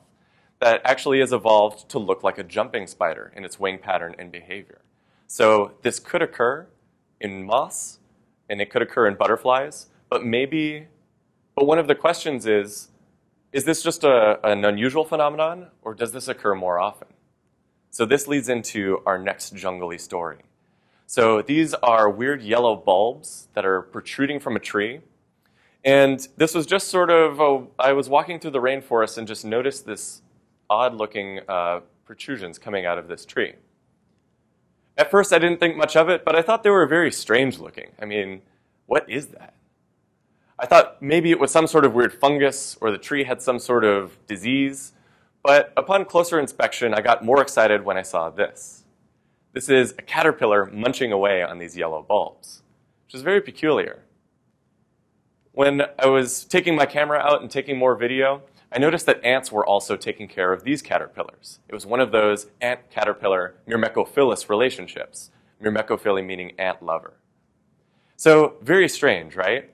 that 0.61 0.81
actually 0.85 1.21
has 1.21 1.33
evolved 1.33 1.89
to 1.89 1.99
look 1.99 2.23
like 2.23 2.39
a 2.39 2.45
jumping 2.45 2.87
spider 2.87 3.33
in 3.35 3.45
its 3.45 3.59
wing 3.59 3.79
pattern 3.79 4.15
and 4.19 4.31
behavior. 4.31 4.83
So 5.27 5.73
this 5.83 5.99
could 5.99 6.23
occur 6.23 6.67
in 7.21 7.45
moss, 7.45 7.99
and 8.49 8.61
it 8.61 8.71
could 8.71 8.83
occur 8.83 9.07
in 9.07 9.15
butterflies, 9.15 9.87
but 10.09 10.25
maybe, 10.25 10.89
but 11.55 11.67
one 11.67 11.79
of 11.79 11.87
the 11.87 11.95
questions 11.95 12.47
is, 12.47 12.89
is 13.53 13.65
this 13.65 13.83
just 13.83 14.05
a, 14.05 14.39
an 14.47 14.65
unusual 14.65 15.05
phenomenon, 15.05 15.69
or 15.83 15.95
does 15.95 16.13
this 16.13 16.29
occur 16.29 16.55
more 16.55 16.79
often? 16.79 17.09
So 17.91 18.05
this 18.05 18.29
leads 18.29 18.49
into 18.49 19.03
our 19.07 19.19
next 19.19 19.55
jungly 19.55 19.99
story. 19.99 20.39
So 21.07 21.43
these 21.43 21.75
are 21.75 22.09
weird 22.09 22.43
yellow 22.43 22.77
bulbs 22.77 23.49
that 23.55 23.65
are 23.65 23.83
protruding 23.83 24.39
from 24.39 24.55
a 24.55 24.61
tree. 24.61 25.01
And 25.85 26.27
this 26.37 26.55
was 26.55 26.67
just 26.67 26.89
sort 26.89 27.11
of, 27.11 27.41
a, 27.41 27.67
I 27.79 27.93
was 27.93 28.09
walking 28.09 28.39
through 28.39 28.53
the 28.53 28.61
rainforest 28.61 29.19
and 29.19 29.27
just 29.27 29.45
noticed 29.45 29.87
this 29.87 30.23
odd 30.71 30.95
looking 30.95 31.41
uh, 31.49 31.81
protrusions 32.07 32.59
coming 32.59 32.87
out 32.87 32.97
of 32.97 33.09
this 33.09 33.27
tree. 33.27 33.55
At 34.97 35.11
first, 35.11 35.33
I 35.33 35.39
didn't 35.39 35.61
think 35.61 35.77
much 35.77 35.97
of 35.97 36.09
it, 36.09 36.25
but 36.25 36.37
I 36.37 36.43
thought 36.43 36.63
they 36.63 36.71
were 36.71 36.87
very 36.87 37.11
strange 37.13 37.59
looking. 37.59 37.91
I 38.01 38.05
mean, 38.05 38.43
what 38.87 39.09
is 39.11 39.29
that? 39.29 39.55
I 40.59 40.67
thought 40.67 41.01
maybe 41.01 41.31
it 41.31 41.41
was 41.41 41.51
some 41.51 41.67
sort 41.67 41.85
of 41.85 41.95
weird 41.95 42.13
fungus 42.13 42.77
or 42.81 42.91
the 42.91 42.99
tree 42.99 43.25
had 43.25 43.41
some 43.41 43.59
sort 43.59 43.85
of 43.85 44.19
disease, 44.27 44.93
but 45.43 45.73
upon 45.77 46.05
closer 46.05 46.39
inspection, 46.39 46.93
I 46.93 47.01
got 47.01 47.25
more 47.25 47.41
excited 47.41 47.85
when 47.85 47.97
I 47.97 48.03
saw 48.03 48.29
this. 48.29 48.85
This 49.53 49.69
is 49.69 49.95
a 49.99 50.03
caterpillar 50.03 50.67
munching 50.67 51.13
away 51.13 51.43
on 51.43 51.59
these 51.59 51.77
yellow 51.77 52.03
bulbs, 52.03 52.63
which 53.07 53.15
is 53.15 53.23
very 53.23 53.41
peculiar. 53.41 54.05
When 55.53 55.83
I 55.99 56.07
was 56.07 56.45
taking 56.45 56.77
my 56.77 56.87
camera 56.87 57.19
out 57.19 57.41
and 57.41 57.51
taking 57.51 57.77
more 57.79 57.97
video, 57.97 58.43
I 58.73 58.79
noticed 58.79 59.07
that 59.07 59.25
ants 59.25 59.51
were 59.51 59.67
also 59.67 59.97
taking 59.97 60.29
care 60.29 60.53
of 60.53 60.63
these 60.63 60.81
caterpillars. 60.81 61.59
It 61.69 61.75
was 61.75 61.87
one 61.87 61.99
of 61.99 62.13
those 62.13 62.47
ant-caterpillar 62.61 63.57
myrmecophilous 63.69 64.49
relationships, 64.49 65.33
myrmecophily 65.61 66.25
meaning 66.25 66.53
ant 66.57 66.81
lover. 66.81 67.15
So 68.15 68.55
very 68.63 68.89
strange, 68.89 69.35
right? 69.35 69.71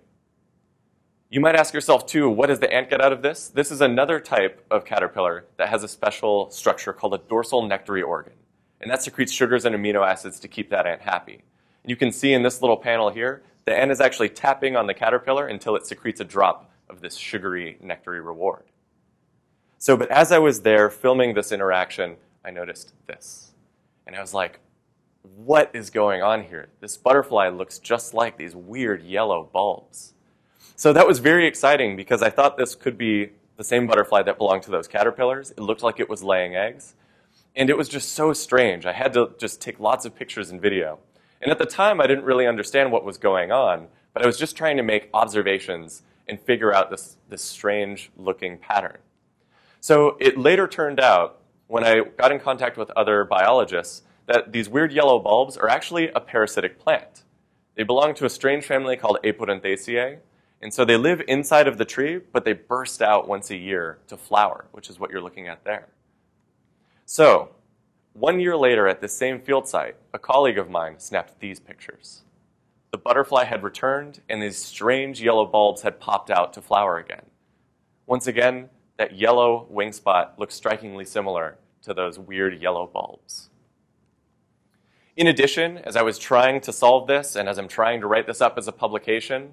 You 1.28 1.40
might 1.40 1.56
ask 1.56 1.74
yourself 1.74 2.06
too, 2.06 2.30
what 2.30 2.46
does 2.46 2.60
the 2.60 2.72
ant 2.72 2.88
get 2.88 3.02
out 3.02 3.12
of 3.12 3.20
this? 3.20 3.48
This 3.48 3.70
is 3.70 3.82
another 3.82 4.18
type 4.18 4.64
of 4.70 4.86
caterpillar 4.86 5.44
that 5.58 5.68
has 5.68 5.82
a 5.82 5.88
special 5.88 6.48
structure 6.50 6.94
called 6.94 7.12
a 7.12 7.18
dorsal 7.18 7.66
nectary 7.66 8.02
organ. 8.02 8.32
And 8.80 8.90
that 8.90 9.02
secretes 9.02 9.32
sugars 9.32 9.66
and 9.66 9.74
amino 9.74 10.06
acids 10.06 10.40
to 10.40 10.48
keep 10.48 10.70
that 10.70 10.86
ant 10.86 11.02
happy. 11.02 11.42
And 11.82 11.90
you 11.90 11.96
can 11.96 12.12
see 12.12 12.32
in 12.32 12.42
this 12.42 12.62
little 12.62 12.76
panel 12.78 13.10
here, 13.10 13.42
the 13.66 13.76
ant 13.76 13.90
is 13.90 14.00
actually 14.00 14.30
tapping 14.30 14.74
on 14.74 14.86
the 14.86 14.94
caterpillar 14.94 15.46
until 15.46 15.76
it 15.76 15.86
secretes 15.86 16.20
a 16.20 16.24
drop 16.24 16.70
of 16.88 17.02
this 17.02 17.16
sugary 17.16 17.76
nectary 17.82 18.22
reward. 18.22 18.64
So, 19.78 19.96
but 19.96 20.10
as 20.10 20.32
I 20.32 20.38
was 20.38 20.62
there 20.62 20.90
filming 20.90 21.34
this 21.34 21.52
interaction, 21.52 22.16
I 22.44 22.50
noticed 22.50 22.94
this. 23.06 23.52
And 24.06 24.16
I 24.16 24.20
was 24.20 24.32
like, 24.32 24.60
what 25.36 25.70
is 25.74 25.90
going 25.90 26.22
on 26.22 26.44
here? 26.44 26.68
This 26.80 26.96
butterfly 26.96 27.48
looks 27.48 27.78
just 27.78 28.14
like 28.14 28.38
these 28.38 28.54
weird 28.54 29.02
yellow 29.02 29.48
bulbs. 29.52 30.14
So 30.76 30.92
that 30.92 31.06
was 31.06 31.18
very 31.18 31.46
exciting 31.46 31.96
because 31.96 32.22
I 32.22 32.30
thought 32.30 32.56
this 32.56 32.74
could 32.74 32.96
be 32.96 33.30
the 33.56 33.64
same 33.64 33.86
butterfly 33.86 34.22
that 34.22 34.38
belonged 34.38 34.62
to 34.64 34.70
those 34.70 34.86
caterpillars. 34.86 35.50
It 35.50 35.60
looked 35.60 35.82
like 35.82 35.98
it 35.98 36.08
was 36.08 36.22
laying 36.22 36.54
eggs. 36.54 36.94
And 37.54 37.70
it 37.70 37.76
was 37.76 37.88
just 37.88 38.12
so 38.12 38.32
strange. 38.32 38.84
I 38.84 38.92
had 38.92 39.14
to 39.14 39.32
just 39.38 39.60
take 39.60 39.80
lots 39.80 40.04
of 40.04 40.14
pictures 40.14 40.50
and 40.50 40.60
video. 40.60 40.98
And 41.40 41.50
at 41.50 41.58
the 41.58 41.66
time, 41.66 42.00
I 42.00 42.06
didn't 42.06 42.24
really 42.24 42.46
understand 42.46 42.92
what 42.92 43.04
was 43.04 43.16
going 43.18 43.50
on, 43.50 43.88
but 44.12 44.22
I 44.22 44.26
was 44.26 44.38
just 44.38 44.56
trying 44.56 44.76
to 44.76 44.82
make 44.82 45.08
observations 45.14 46.02
and 46.28 46.40
figure 46.40 46.72
out 46.72 46.90
this, 46.90 47.16
this 47.28 47.42
strange 47.42 48.10
looking 48.16 48.58
pattern. 48.58 48.98
So 49.86 50.16
it 50.18 50.36
later 50.36 50.66
turned 50.66 50.98
out, 50.98 51.42
when 51.68 51.84
I 51.84 52.00
got 52.00 52.32
in 52.32 52.40
contact 52.40 52.76
with 52.76 52.90
other 52.96 53.22
biologists, 53.24 54.02
that 54.26 54.50
these 54.50 54.68
weird 54.68 54.90
yellow 54.92 55.20
bulbs 55.20 55.56
are 55.56 55.68
actually 55.68 56.08
a 56.08 56.18
parasitic 56.18 56.80
plant. 56.80 57.22
They 57.76 57.84
belong 57.84 58.12
to 58.14 58.24
a 58.24 58.28
strange 58.28 58.64
family 58.64 58.96
called 58.96 59.18
Apodanthaceae, 59.22 60.18
and 60.60 60.74
so 60.74 60.84
they 60.84 60.96
live 60.96 61.22
inside 61.28 61.68
of 61.68 61.78
the 61.78 61.84
tree, 61.84 62.18
but 62.18 62.44
they 62.44 62.52
burst 62.52 63.00
out 63.00 63.28
once 63.28 63.48
a 63.52 63.56
year 63.56 64.00
to 64.08 64.16
flower, 64.16 64.64
which 64.72 64.90
is 64.90 64.98
what 64.98 65.12
you're 65.12 65.22
looking 65.22 65.46
at 65.46 65.62
there. 65.62 65.86
So, 67.04 67.54
one 68.12 68.40
year 68.40 68.56
later 68.56 68.88
at 68.88 69.00
this 69.00 69.16
same 69.16 69.40
field 69.40 69.68
site, 69.68 69.94
a 70.12 70.18
colleague 70.18 70.58
of 70.58 70.68
mine 70.68 70.98
snapped 70.98 71.38
these 71.38 71.60
pictures. 71.60 72.22
The 72.90 72.98
butterfly 72.98 73.44
had 73.44 73.62
returned, 73.62 74.20
and 74.28 74.42
these 74.42 74.58
strange 74.58 75.22
yellow 75.22 75.46
bulbs 75.46 75.82
had 75.82 76.00
popped 76.00 76.28
out 76.28 76.52
to 76.54 76.60
flower 76.60 76.98
again. 76.98 77.26
Once 78.04 78.26
again, 78.26 78.70
that 78.96 79.16
yellow 79.16 79.66
wing 79.68 79.92
spot 79.92 80.38
looks 80.38 80.54
strikingly 80.54 81.04
similar 81.04 81.58
to 81.82 81.94
those 81.94 82.18
weird 82.18 82.60
yellow 82.60 82.86
bulbs. 82.86 83.50
In 85.16 85.26
addition, 85.26 85.78
as 85.78 85.96
I 85.96 86.02
was 86.02 86.18
trying 86.18 86.60
to 86.62 86.72
solve 86.72 87.06
this, 87.06 87.36
and 87.36 87.48
as 87.48 87.58
I'm 87.58 87.68
trying 87.68 88.00
to 88.00 88.06
write 88.06 88.26
this 88.26 88.40
up 88.40 88.58
as 88.58 88.68
a 88.68 88.72
publication, 88.72 89.52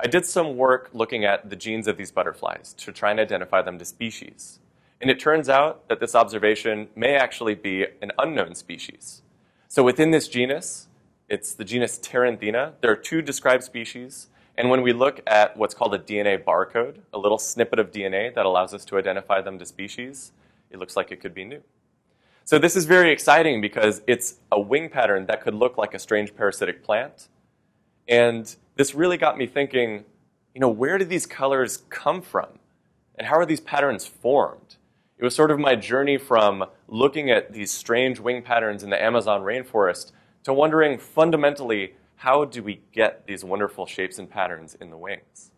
I 0.00 0.06
did 0.06 0.26
some 0.26 0.56
work 0.56 0.90
looking 0.92 1.24
at 1.24 1.50
the 1.50 1.56
genes 1.56 1.86
of 1.86 1.96
these 1.96 2.10
butterflies 2.10 2.72
to 2.74 2.92
try 2.92 3.10
and 3.10 3.20
identify 3.20 3.62
them 3.62 3.78
to 3.78 3.84
species. 3.84 4.58
And 5.00 5.10
it 5.10 5.20
turns 5.20 5.48
out 5.48 5.88
that 5.88 6.00
this 6.00 6.14
observation 6.14 6.88
may 6.96 7.14
actually 7.14 7.54
be 7.54 7.86
an 8.02 8.12
unknown 8.18 8.54
species. 8.54 9.22
So 9.68 9.84
within 9.84 10.10
this 10.10 10.28
genus, 10.28 10.88
it's 11.28 11.54
the 11.54 11.64
genus 11.64 11.98
Pteranthina. 11.98 12.72
There 12.80 12.90
are 12.90 12.96
two 12.96 13.22
described 13.22 13.62
species. 13.62 14.28
And 14.58 14.70
when 14.70 14.82
we 14.82 14.92
look 14.92 15.20
at 15.28 15.56
what's 15.56 15.72
called 15.72 15.94
a 15.94 16.00
DNA 16.00 16.42
barcode, 16.42 16.96
a 17.12 17.18
little 17.18 17.38
snippet 17.38 17.78
of 17.78 17.92
DNA 17.92 18.34
that 18.34 18.44
allows 18.44 18.74
us 18.74 18.84
to 18.86 18.98
identify 18.98 19.40
them 19.40 19.56
to 19.60 19.64
species, 19.64 20.32
it 20.72 20.80
looks 20.80 20.96
like 20.96 21.12
it 21.12 21.20
could 21.20 21.32
be 21.32 21.44
new. 21.44 21.62
So 22.44 22.58
this 22.58 22.74
is 22.74 22.84
very 22.84 23.12
exciting 23.12 23.60
because 23.60 24.02
it's 24.08 24.40
a 24.50 24.60
wing 24.60 24.88
pattern 24.88 25.26
that 25.26 25.42
could 25.42 25.54
look 25.54 25.78
like 25.78 25.94
a 25.94 25.98
strange 26.00 26.34
parasitic 26.34 26.82
plant. 26.82 27.28
And 28.08 28.52
this 28.74 28.96
really 28.96 29.16
got 29.16 29.38
me 29.38 29.46
thinking, 29.46 30.04
you 30.54 30.60
know, 30.60 30.68
where 30.68 30.98
did 30.98 31.08
these 31.08 31.24
colors 31.24 31.84
come 31.88 32.20
from? 32.20 32.58
And 33.14 33.28
how 33.28 33.36
are 33.36 33.46
these 33.46 33.60
patterns 33.60 34.06
formed? 34.06 34.74
It 35.18 35.24
was 35.24 35.36
sort 35.36 35.52
of 35.52 35.60
my 35.60 35.76
journey 35.76 36.18
from 36.18 36.64
looking 36.88 37.30
at 37.30 37.52
these 37.52 37.70
strange 37.70 38.18
wing 38.18 38.42
patterns 38.42 38.82
in 38.82 38.90
the 38.90 39.00
Amazon 39.00 39.42
rainforest 39.42 40.10
to 40.42 40.52
wondering 40.52 40.98
fundamentally, 40.98 41.94
how 42.18 42.44
do 42.44 42.64
we 42.64 42.80
get 42.90 43.26
these 43.28 43.44
wonderful 43.44 43.86
shapes 43.86 44.18
and 44.18 44.28
patterns 44.28 44.76
in 44.80 44.90
the 44.90 44.96
wings? 44.96 45.52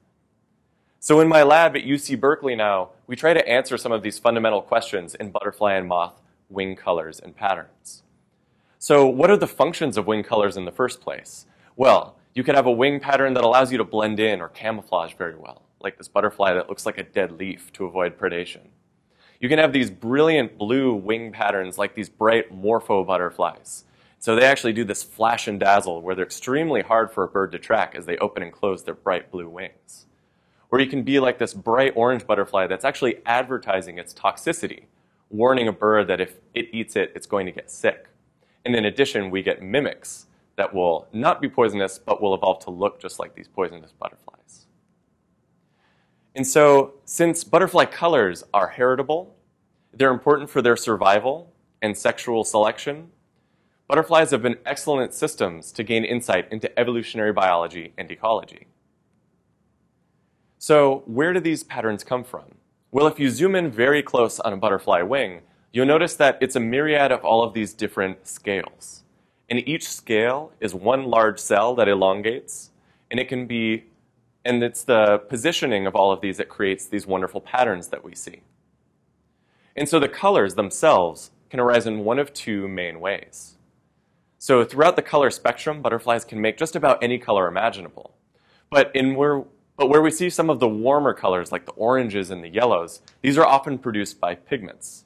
So 0.99 1.21
in 1.21 1.29
my 1.29 1.43
lab 1.43 1.75
at 1.75 1.85
UC 1.85 2.21
Berkeley 2.21 2.55
now, 2.55 2.91
we 3.07 3.17
try 3.17 3.33
to 3.33 3.49
answer 3.49 3.79
some 3.79 3.93
of 3.93 4.03
these 4.03 4.19
fundamental 4.19 4.61
questions 4.61 5.15
in 5.15 5.31
butterfly 5.31 5.73
and 5.73 5.89
moth 5.89 6.21
wing 6.51 6.77
colors 6.77 7.19
and 7.19 7.35
patterns. 7.35 8.03
So 8.79 9.07
what 9.07 9.31
are 9.31 9.39
the 9.39 9.47
functions 9.47 9.97
of 9.97 10.07
wing 10.07 10.23
colors 10.23 10.59
in 10.59 10.67
the 10.67 10.71
first 10.71 11.01
place? 11.01 11.47
Well, 11.77 12.17
you 12.35 12.45
could 12.45 12.55
have 12.55 12.67
a 12.67 12.71
wing 12.71 13.01
pattern 13.01 13.33
that 13.35 13.45
allows 13.45 13.73
you 13.73 13.79
to 13.79 13.85
blend 13.85 14.21
in 14.21 14.43
or 14.43 14.49
camouflage 14.49 15.15
very 15.15 15.37
well, 15.37 15.63
like 15.81 15.97
this 15.97 16.09
butterfly 16.09 16.53
that 16.53 16.69
looks 16.69 16.85
like 16.85 16.99
a 16.99 17.03
dead 17.03 17.33
leaf 17.33 17.73
to 17.73 17.87
avoid 17.87 18.19
predation. 18.19 18.67
You 19.41 19.49
can 19.49 19.59
have 19.59 19.73
these 19.73 19.91
brilliant 19.91 20.59
blue 20.59 20.95
wing 20.95 21.33
patterns 21.33 21.79
like 21.79 21.95
these 21.95 22.11
bright 22.11 22.53
morpho 22.53 23.03
butterflies. 23.03 23.85
So 24.21 24.37
they 24.37 24.45
actually 24.45 24.75
do 24.75 24.85
this 24.85 25.03
flash 25.03 25.49
and 25.49 25.59
dazzle 25.59 26.03
where 26.03 26.15
they're 26.15 26.27
extremely 26.27 26.83
hard 26.83 27.11
for 27.11 27.25
a 27.25 27.29
bird 27.29 27.53
to 27.53 27.59
track 27.59 27.95
as 27.97 28.05
they 28.05 28.19
open 28.19 28.43
and 28.43 28.53
close 28.53 28.85
their 28.85 28.95
bright 28.95 29.31
blue 29.33 29.49
wings. 29.49 30.05
Or 30.71 30.79
you 30.79 30.87
can 30.87 31.03
be 31.03 31.19
like 31.19 31.39
this 31.39 31.55
bright 31.55 31.95
orange 31.97 32.27
butterfly 32.27 32.67
that's 32.67 32.85
actually 32.85 33.23
advertising 33.25 33.97
its 33.97 34.13
toxicity, 34.13 34.85
warning 35.31 35.69
a 35.69 35.73
bird 35.73 36.07
that 36.09 36.21
if 36.21 36.35
it 36.53 36.69
eats 36.71 36.97
it, 36.97 37.13
it's 37.15 37.27
going 37.27 37.47
to 37.47 37.53
get 37.53 37.71
sick. 37.71 38.09
And 38.67 38.77
in 38.77 38.85
addition, 38.85 39.31
we 39.31 39.43
get 39.43 39.63
mimics 39.63 40.27
that 40.57 40.75
will 40.75 41.09
not 41.15 41.41
be 41.41 41.49
poisonous, 41.49 41.99
but 41.99 42.21
will 42.21 42.35
evolve 42.35 42.63
to 42.65 42.71
look 42.71 43.01
just 43.01 43.19
like 43.19 43.35
these 43.35 43.49
poisonous 43.49 43.93
butterflies. 43.93 44.67
And 46.35 46.47
so, 46.47 46.93
since 47.07 47.43
butterfly 47.43 47.87
colors 47.87 48.45
are 48.53 48.69
heritable, 48.69 49.35
they're 49.95 50.13
important 50.13 50.51
for 50.51 50.61
their 50.61 50.77
survival 50.77 51.55
and 51.81 51.97
sexual 51.97 52.45
selection, 52.45 53.09
butterflies 53.91 54.31
have 54.31 54.41
been 54.41 54.57
excellent 54.65 55.13
systems 55.13 55.73
to 55.73 55.83
gain 55.83 56.05
insight 56.05 56.47
into 56.53 56.79
evolutionary 56.79 57.33
biology 57.33 57.93
and 57.99 58.09
ecology. 58.09 58.69
So, 60.59 61.03
where 61.07 61.33
do 61.33 61.41
these 61.41 61.65
patterns 61.65 62.05
come 62.05 62.23
from? 62.23 62.45
Well, 62.93 63.09
if 63.09 63.19
you 63.19 63.31
zoom 63.31 63.57
in 63.57 63.69
very 63.69 64.01
close 64.01 64.39
on 64.39 64.53
a 64.53 64.57
butterfly 64.57 65.03
wing, 65.03 65.41
you'll 65.73 65.87
notice 65.87 66.15
that 66.15 66.39
it's 66.41 66.55
a 66.55 66.61
myriad 66.61 67.11
of 67.11 67.25
all 67.25 67.43
of 67.43 67.53
these 67.53 67.75
different 67.75 68.29
scales. 68.29 69.03
And 69.49 69.69
each 69.69 69.89
scale 69.89 70.53
is 70.61 70.73
one 70.73 71.07
large 71.07 71.41
cell 71.41 71.75
that 71.75 71.89
elongates, 71.89 72.71
and 73.11 73.19
it 73.19 73.29
can 73.29 73.49
be 73.49 73.87
and 74.45 74.63
it's 74.63 74.85
the 74.85 75.19
positioning 75.29 75.89
of 75.89 75.97
all 75.97 76.13
of 76.13 76.21
these 76.21 76.37
that 76.37 76.49
creates 76.49 76.87
these 76.87 77.09
wonderful 77.09 77.41
patterns 77.41 77.89
that 77.89 78.05
we 78.05 78.15
see. 78.15 78.43
And 79.75 79.89
so 79.89 79.99
the 79.99 80.09
colors 80.09 80.55
themselves 80.55 81.33
can 81.51 81.59
arise 81.59 81.89
in 81.89 82.05
one 82.05 82.21
of 82.21 82.33
two 82.33 82.69
main 82.69 83.01
ways. 83.01 83.57
So 84.43 84.65
throughout 84.65 84.97
the 84.97 85.03
color 85.03 85.29
spectrum, 85.31 85.83
butterflies 85.83 86.25
can 86.25 86.41
make 86.41 86.57
just 86.57 86.75
about 86.75 87.03
any 87.03 87.19
color 87.19 87.47
imaginable. 87.47 88.15
But, 88.71 88.91
in 88.97 89.15
where, 89.15 89.45
but 89.77 89.91
where 89.91 90.01
we 90.01 90.11
see 90.11 90.31
some 90.31 90.49
of 90.49 90.61
the 90.61 90.69
warmer 90.69 91.13
colors, 91.13 91.53
like 91.53 91.67
the 91.67 91.73
oranges 91.73 92.31
and 92.31 92.43
the 92.43 92.49
yellows, 92.49 93.03
these 93.21 93.37
are 93.37 93.45
often 93.45 93.77
produced 93.77 94.19
by 94.19 94.35
pigments. 94.35 95.05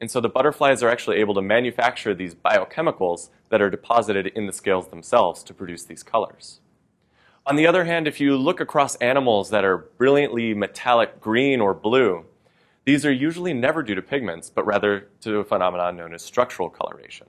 And 0.00 0.10
so 0.10 0.20
the 0.20 0.28
butterflies 0.28 0.82
are 0.82 0.88
actually 0.88 1.18
able 1.18 1.34
to 1.34 1.42
manufacture 1.42 2.12
these 2.12 2.34
biochemicals 2.34 3.28
that 3.50 3.62
are 3.62 3.70
deposited 3.70 4.26
in 4.26 4.46
the 4.46 4.52
scales 4.52 4.88
themselves 4.88 5.44
to 5.44 5.54
produce 5.54 5.84
these 5.84 6.02
colors. 6.02 6.58
On 7.46 7.54
the 7.54 7.68
other 7.68 7.84
hand, 7.84 8.08
if 8.08 8.20
you 8.20 8.36
look 8.36 8.58
across 8.58 8.96
animals 8.96 9.50
that 9.50 9.64
are 9.64 9.78
brilliantly 9.78 10.54
metallic 10.54 11.20
green 11.20 11.60
or 11.60 11.72
blue, 11.72 12.24
these 12.84 13.06
are 13.06 13.12
usually 13.12 13.54
never 13.54 13.84
due 13.84 13.94
to 13.94 14.02
pigments, 14.02 14.50
but 14.50 14.66
rather 14.66 15.06
to 15.20 15.38
a 15.38 15.44
phenomenon 15.44 15.96
known 15.96 16.14
as 16.14 16.24
structural 16.24 16.68
coloration. 16.68 17.28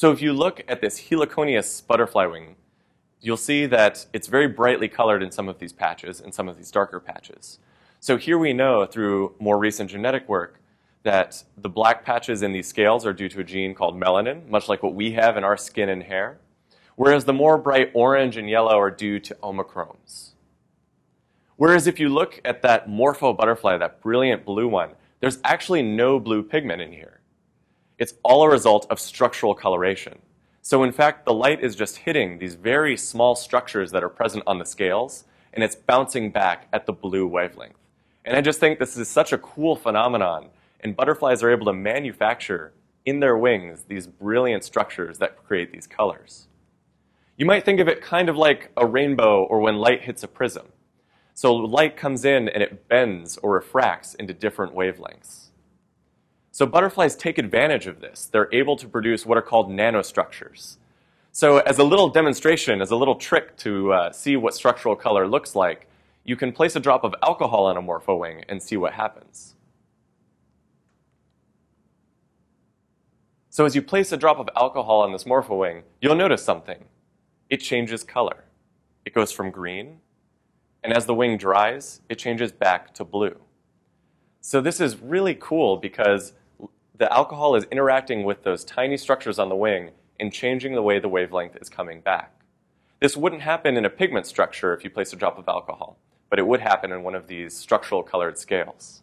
So 0.00 0.10
if 0.12 0.22
you 0.22 0.32
look 0.32 0.62
at 0.66 0.80
this 0.80 0.98
heliconius 0.98 1.86
butterfly 1.86 2.24
wing, 2.24 2.56
you'll 3.20 3.36
see 3.36 3.66
that 3.66 4.06
it's 4.14 4.28
very 4.28 4.48
brightly 4.48 4.88
colored 4.88 5.22
in 5.22 5.30
some 5.30 5.46
of 5.46 5.58
these 5.58 5.74
patches 5.74 6.22
and 6.22 6.32
some 6.32 6.48
of 6.48 6.56
these 6.56 6.70
darker 6.70 7.00
patches. 7.00 7.58
So 8.00 8.16
here 8.16 8.38
we 8.38 8.54
know 8.54 8.86
through 8.86 9.34
more 9.38 9.58
recent 9.58 9.90
genetic 9.90 10.26
work 10.26 10.58
that 11.02 11.44
the 11.54 11.68
black 11.68 12.02
patches 12.02 12.40
in 12.40 12.52
these 12.52 12.66
scales 12.66 13.04
are 13.04 13.12
due 13.12 13.28
to 13.28 13.40
a 13.40 13.44
gene 13.44 13.74
called 13.74 14.00
melanin, 14.00 14.48
much 14.48 14.70
like 14.70 14.82
what 14.82 14.94
we 14.94 15.12
have 15.12 15.36
in 15.36 15.44
our 15.44 15.58
skin 15.58 15.90
and 15.90 16.04
hair 16.04 16.38
whereas 16.96 17.26
the 17.26 17.32
more 17.34 17.58
bright 17.58 17.90
orange 17.92 18.38
and 18.38 18.48
yellow 18.48 18.78
are 18.78 18.90
due 18.90 19.18
to 19.18 19.34
omochromes. 19.42 20.30
Whereas 21.56 21.86
if 21.86 22.00
you 22.00 22.08
look 22.08 22.40
at 22.42 22.62
that 22.62 22.88
morpho 22.88 23.34
butterfly, 23.34 23.76
that 23.76 24.00
brilliant 24.00 24.46
blue 24.46 24.66
one, 24.66 24.92
there's 25.20 25.40
actually 25.44 25.82
no 25.82 26.18
blue 26.18 26.42
pigment 26.42 26.80
in 26.80 26.90
here. 26.90 27.19
It's 28.00 28.14
all 28.22 28.42
a 28.42 28.48
result 28.48 28.86
of 28.88 28.98
structural 28.98 29.54
coloration. 29.54 30.20
So 30.62 30.82
in 30.84 30.90
fact, 30.90 31.26
the 31.26 31.34
light 31.34 31.62
is 31.62 31.76
just 31.76 31.98
hitting 31.98 32.38
these 32.38 32.54
very 32.54 32.96
small 32.96 33.34
structures 33.34 33.90
that 33.90 34.02
are 34.02 34.08
present 34.08 34.42
on 34.46 34.58
the 34.58 34.64
scales, 34.64 35.24
and 35.52 35.62
it's 35.62 35.74
bouncing 35.74 36.30
back 36.30 36.66
at 36.72 36.86
the 36.86 36.94
blue 36.94 37.26
wavelength. 37.26 37.76
And 38.24 38.38
I 38.38 38.40
just 38.40 38.58
think 38.58 38.78
this 38.78 38.96
is 38.96 39.06
such 39.06 39.34
a 39.34 39.38
cool 39.38 39.76
phenomenon. 39.76 40.48
And 40.80 40.96
butterflies 40.96 41.42
are 41.42 41.50
able 41.50 41.66
to 41.66 41.74
manufacture 41.74 42.72
in 43.04 43.20
their 43.20 43.36
wings 43.36 43.84
these 43.86 44.06
brilliant 44.06 44.64
structures 44.64 45.18
that 45.18 45.36
create 45.36 45.70
these 45.70 45.86
colors. 45.86 46.46
You 47.36 47.44
might 47.44 47.66
think 47.66 47.80
of 47.80 47.88
it 47.88 48.00
kind 48.00 48.30
of 48.30 48.36
like 48.36 48.70
a 48.78 48.86
rainbow 48.86 49.44
or 49.44 49.60
when 49.60 49.76
light 49.76 50.04
hits 50.04 50.22
a 50.22 50.28
prism. 50.28 50.68
So 51.34 51.54
light 51.54 51.98
comes 51.98 52.24
in 52.24 52.48
and 52.48 52.62
it 52.62 52.88
bends 52.88 53.36
or 53.42 53.52
refracts 53.52 54.14
into 54.14 54.32
different 54.32 54.74
wavelengths. 54.74 55.49
So 56.52 56.66
butterflies 56.66 57.14
take 57.16 57.38
advantage 57.38 57.86
of 57.86 58.00
this. 58.00 58.26
They're 58.26 58.52
able 58.52 58.76
to 58.76 58.88
produce 58.88 59.24
what 59.24 59.38
are 59.38 59.42
called 59.42 59.70
nanostructures. 59.70 60.76
So 61.32 61.58
as 61.58 61.78
a 61.78 61.84
little 61.84 62.08
demonstration, 62.08 62.80
as 62.80 62.90
a 62.90 62.96
little 62.96 63.14
trick 63.14 63.56
to 63.58 63.92
uh, 63.92 64.12
see 64.12 64.36
what 64.36 64.54
structural 64.54 64.96
color 64.96 65.28
looks 65.28 65.54
like, 65.54 65.86
you 66.24 66.36
can 66.36 66.52
place 66.52 66.74
a 66.74 66.80
drop 66.80 67.04
of 67.04 67.14
alcohol 67.22 67.66
on 67.66 67.76
a 67.76 67.82
morphowing 67.82 68.44
and 68.48 68.62
see 68.62 68.76
what 68.76 68.94
happens. 68.94 69.54
So 73.48 73.64
as 73.64 73.74
you 73.74 73.82
place 73.82 74.12
a 74.12 74.16
drop 74.16 74.38
of 74.38 74.48
alcohol 74.56 75.00
on 75.00 75.12
this 75.12 75.26
morphowing, 75.26 75.82
you'll 76.00 76.14
notice 76.14 76.42
something. 76.42 76.84
It 77.48 77.58
changes 77.58 78.04
color. 78.04 78.44
It 79.04 79.14
goes 79.14 79.32
from 79.32 79.50
green, 79.50 79.98
and 80.84 80.92
as 80.92 81.06
the 81.06 81.14
wing 81.14 81.36
dries, 81.36 82.00
it 82.08 82.16
changes 82.16 82.52
back 82.52 82.94
to 82.94 83.04
blue. 83.04 83.36
So 84.40 84.60
this 84.60 84.80
is 84.80 84.98
really 84.98 85.34
cool 85.34 85.76
because 85.76 86.32
the 87.00 87.10
alcohol 87.10 87.56
is 87.56 87.64
interacting 87.72 88.24
with 88.24 88.44
those 88.44 88.62
tiny 88.62 88.98
structures 88.98 89.38
on 89.38 89.48
the 89.48 89.56
wing 89.56 89.90
and 90.20 90.30
changing 90.30 90.74
the 90.74 90.82
way 90.82 90.98
the 90.98 91.08
wavelength 91.08 91.56
is 91.58 91.70
coming 91.70 92.02
back. 92.02 92.30
This 93.00 93.16
wouldn't 93.16 93.40
happen 93.40 93.78
in 93.78 93.86
a 93.86 93.90
pigment 93.90 94.26
structure 94.26 94.74
if 94.74 94.84
you 94.84 94.90
place 94.90 95.10
a 95.14 95.16
drop 95.16 95.38
of 95.38 95.48
alcohol, 95.48 95.96
but 96.28 96.38
it 96.38 96.46
would 96.46 96.60
happen 96.60 96.92
in 96.92 97.02
one 97.02 97.14
of 97.14 97.26
these 97.26 97.56
structural 97.56 98.02
colored 98.02 98.36
scales. 98.36 99.00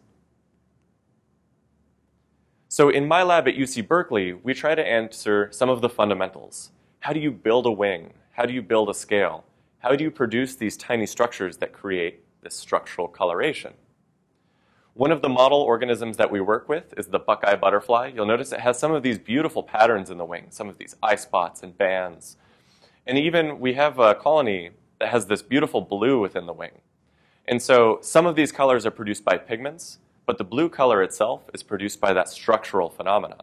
So 2.68 2.88
in 2.88 3.08
my 3.08 3.24
lab 3.24 3.48
at 3.48 3.56
UC 3.56 3.88
Berkeley, 3.88 4.32
we 4.32 4.54
try 4.54 4.76
to 4.76 4.86
answer 4.86 5.48
some 5.50 5.68
of 5.68 5.80
the 5.80 5.88
fundamentals. 5.88 6.70
How 7.00 7.12
do 7.12 7.18
you 7.18 7.32
build 7.32 7.66
a 7.66 7.72
wing? 7.72 8.12
How 8.30 8.46
do 8.46 8.52
you 8.52 8.62
build 8.62 8.88
a 8.88 8.94
scale? 8.94 9.44
How 9.80 9.96
do 9.96 10.04
you 10.04 10.12
produce 10.12 10.54
these 10.54 10.76
tiny 10.76 11.06
structures 11.06 11.56
that 11.56 11.72
create 11.72 12.22
this 12.42 12.54
structural 12.54 13.08
coloration? 13.08 13.74
One 14.98 15.12
of 15.12 15.22
the 15.22 15.28
model 15.28 15.60
organisms 15.60 16.16
that 16.16 16.32
we 16.32 16.40
work 16.40 16.68
with 16.68 16.92
is 16.96 17.06
the 17.06 17.20
buckeye 17.20 17.54
butterfly. 17.54 18.10
You'll 18.12 18.26
notice 18.26 18.50
it 18.50 18.58
has 18.58 18.80
some 18.80 18.90
of 18.90 19.04
these 19.04 19.16
beautiful 19.16 19.62
patterns 19.62 20.10
in 20.10 20.18
the 20.18 20.24
wing, 20.24 20.46
some 20.50 20.68
of 20.68 20.76
these 20.76 20.96
eye 21.00 21.14
spots 21.14 21.62
and 21.62 21.78
bands. 21.78 22.36
And 23.06 23.16
even 23.16 23.60
we 23.60 23.74
have 23.74 24.00
a 24.00 24.16
colony 24.16 24.70
that 24.98 25.10
has 25.10 25.26
this 25.26 25.40
beautiful 25.40 25.82
blue 25.82 26.18
within 26.18 26.46
the 26.46 26.52
wing. 26.52 26.80
And 27.46 27.62
so 27.62 28.00
some 28.02 28.26
of 28.26 28.34
these 28.34 28.50
colors 28.50 28.84
are 28.84 28.90
produced 28.90 29.24
by 29.24 29.38
pigments, 29.38 30.00
but 30.26 30.36
the 30.36 30.42
blue 30.42 30.68
color 30.68 31.00
itself 31.00 31.42
is 31.54 31.62
produced 31.62 32.00
by 32.00 32.12
that 32.12 32.28
structural 32.28 32.90
phenomenon. 32.90 33.42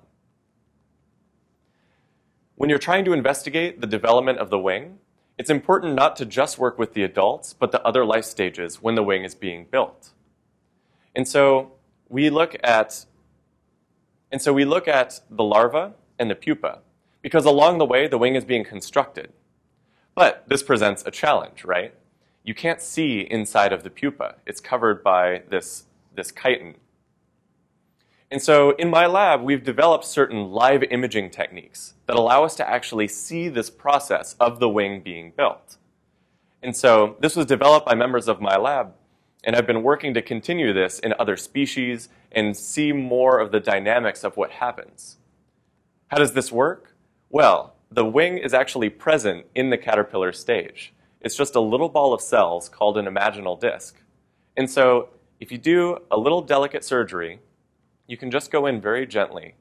When 2.56 2.70
you're 2.70 2.80
trying 2.80 3.06
to 3.06 3.14
investigate 3.14 3.80
the 3.80 3.88
development 3.88 4.40
of 4.40 4.50
the 4.50 4.60
wing, 4.60 4.98
it's 5.38 5.50
important 5.50 5.96
not 5.96 6.18
to 6.18 6.26
just 6.26 6.60
work 6.60 6.78
with 6.78 6.94
the 6.96 7.04
adults, 7.04 7.54
but 7.54 7.72
the 7.72 7.82
other 7.84 8.04
life 8.04 8.26
stages 8.26 8.82
when 8.82 8.96
the 8.96 9.04
wing 9.04 9.24
is 9.24 9.36
being 9.36 9.68
built. 9.72 10.12
And 11.16 11.28
so 11.28 11.72
we 12.10 12.30
look 12.30 12.56
at 12.64 13.06
and 14.32 14.42
so 14.42 14.52
we 14.52 14.66
look 14.66 14.88
at 14.88 15.22
the 15.30 15.44
larva 15.44 15.94
and 16.20 16.30
the 16.30 16.36
pupa 16.36 16.80
because 17.22 17.46
along 17.46 17.78
the 17.78 17.86
way 17.86 18.08
the 18.08 18.18
wing 18.18 18.36
is 18.36 18.44
being 18.44 18.64
constructed. 18.64 19.32
But 20.14 20.44
this 20.48 20.64
presents 20.64 21.04
a 21.06 21.12
challenge, 21.12 21.64
right? 21.64 21.94
You 22.44 22.54
can't 22.54 22.82
see 22.82 23.22
inside 23.22 23.74
of 23.74 23.84
the 23.84 23.90
pupa. 23.90 24.36
It's 24.46 24.60
covered 24.60 25.04
by 25.04 25.44
this, 25.50 25.86
this 26.16 26.32
chitin. 26.32 26.75
And 28.30 28.42
so 28.42 28.72
in 28.72 28.90
my 28.90 29.06
lab, 29.06 29.42
we've 29.42 29.64
developed 29.64 30.06
certain 30.06 30.51
live 30.51 30.84
imaging 30.84 31.30
techniques 31.30 31.94
that 32.08 32.16
allow 32.16 32.44
us 32.44 32.56
to 32.56 32.70
actually 32.70 33.08
see 33.08 33.48
this 33.48 33.70
process 33.70 34.36
of 34.40 34.60
the 34.60 34.70
wing 34.70 35.01
being 35.01 35.32
built. 35.36 35.78
And 36.62 36.75
so 36.75 37.16
this 37.20 37.36
was 37.36 37.46
developed 37.46 37.86
by 37.86 37.96
members 37.96 38.28
of 38.28 38.42
my 38.42 38.58
lab 38.58 38.94
and 39.46 39.55
I've 39.55 39.68
been 39.68 39.84
working 39.84 40.16
to 40.16 40.22
continue 40.24 40.74
this 40.74 40.98
in 40.98 41.14
other 41.20 41.38
species 41.38 42.10
and 42.31 42.58
see 42.58 42.92
more 42.92 43.40
of 43.40 43.51
the 43.51 43.60
dynamics 43.60 44.24
of 44.24 44.36
what 44.36 44.51
happens. 44.51 45.18
How 46.08 46.18
does 46.18 46.34
this 46.34 46.51
work? 46.51 46.96
Well, 47.29 47.75
the 47.92 48.05
wing 48.05 48.40
is 48.40 48.53
actually 48.53 48.90
present 48.90 49.46
in 49.53 49.70
the 49.70 49.77
caterpillar 49.77 50.34
stage. 50.34 50.94
It's 51.22 51.38
just 51.38 51.55
a 51.55 51.60
little 51.62 51.90
ball 51.90 52.14
of 52.14 52.22
cells 52.22 52.68
called 52.68 52.98
an 52.98 53.05
imaginal 53.05 53.60
disc. 53.60 53.96
And 54.58 54.70
so 54.70 55.10
if 55.40 55.51
you 55.51 55.60
do 55.60 56.00
a 56.10 56.18
little 56.18 56.42
delicate 56.42 56.84
surgery, 56.84 57.40
you 58.08 58.18
can 58.18 58.31
just 58.31 58.51
go 58.51 58.66
in 58.66 58.81
very 58.81 59.05
gently. 59.05 59.55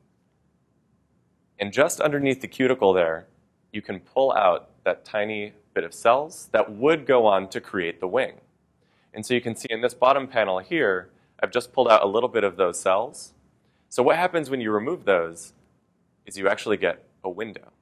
And 1.58 1.72
just 1.72 2.00
underneath 2.00 2.40
the 2.40 2.48
cuticle 2.48 2.94
there, 2.94 3.26
you 3.72 3.82
can 3.82 4.00
pull 4.00 4.32
out 4.32 4.70
that 4.84 5.04
tiny 5.04 5.52
bit 5.74 5.84
of 5.84 5.92
cells 5.92 6.48
that 6.52 6.72
would 6.72 7.06
go 7.06 7.26
on 7.26 7.48
to 7.50 7.60
create 7.60 8.00
the 8.00 8.08
wing. 8.08 8.34
And 9.14 9.24
so 9.24 9.32
you 9.32 9.40
can 9.40 9.54
see 9.54 9.68
in 9.70 9.80
this 9.80 9.94
bottom 9.94 10.26
panel 10.26 10.58
here, 10.58 11.10
I've 11.40 11.50
just 11.50 11.72
pulled 11.72 11.88
out 11.88 12.02
a 12.02 12.06
little 12.06 12.28
bit 12.28 12.44
of 12.44 12.56
those 12.56 12.78
cells. 12.78 13.32
So 13.88 14.02
what 14.02 14.16
happens 14.16 14.50
when 14.50 14.60
you 14.60 14.70
remove 14.70 15.04
those 15.04 15.52
is 16.26 16.36
you 16.36 16.48
actually 16.48 16.76
get 16.76 17.04
a 17.22 17.30
window. 17.30 17.72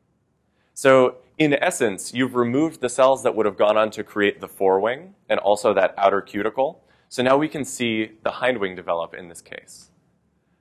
So 0.75 1.17
in 1.39 1.55
essence, 1.55 2.13
you've 2.13 2.35
removed 2.35 2.81
the 2.81 2.89
cells 2.89 3.23
that 3.23 3.35
would 3.35 3.47
have 3.47 3.57
gone 3.57 3.77
on 3.77 3.91
to 3.93 4.05
create 4.05 4.41
the 4.41 4.49
forewing 4.49 5.15
and 5.29 5.41
also 5.41 5.73
that 5.75 5.95
outer 5.97 6.21
cuticle. 6.21 6.83
So 7.09 7.23
now 7.23 7.37
we 7.37 7.49
can 7.49 7.65
see 7.65 8.13
the 8.23 8.31
hindwing 8.31 8.77
develop 8.77 9.15
in 9.15 9.29
this 9.29 9.41
case. 9.41 9.91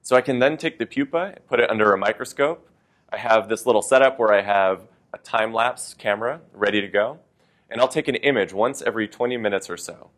So 0.01 0.15
I 0.15 0.21
can 0.21 0.39
then 0.39 0.57
take 0.57 0.79
the 0.79 0.85
pupa, 0.85 1.35
put 1.47 1.59
it 1.59 1.69
under 1.69 1.93
a 1.93 1.97
microscope. 1.97 2.67
I 3.11 3.17
have 3.17 3.49
this 3.49 3.65
little 3.65 3.81
setup 3.81 4.19
where 4.19 4.33
I 4.33 4.41
have 4.41 4.87
a 5.13 5.17
time-lapse 5.17 5.93
camera 5.95 6.41
ready 6.53 6.81
to 6.81 6.87
go. 6.87 7.19
And 7.69 7.79
I'll 7.79 7.87
take 7.87 8.07
an 8.07 8.15
image 8.15 8.53
once 8.53 8.81
every 8.81 9.07
20 9.07 9.37
minutes 9.37 9.69
or 9.69 9.77
so. 9.77 10.09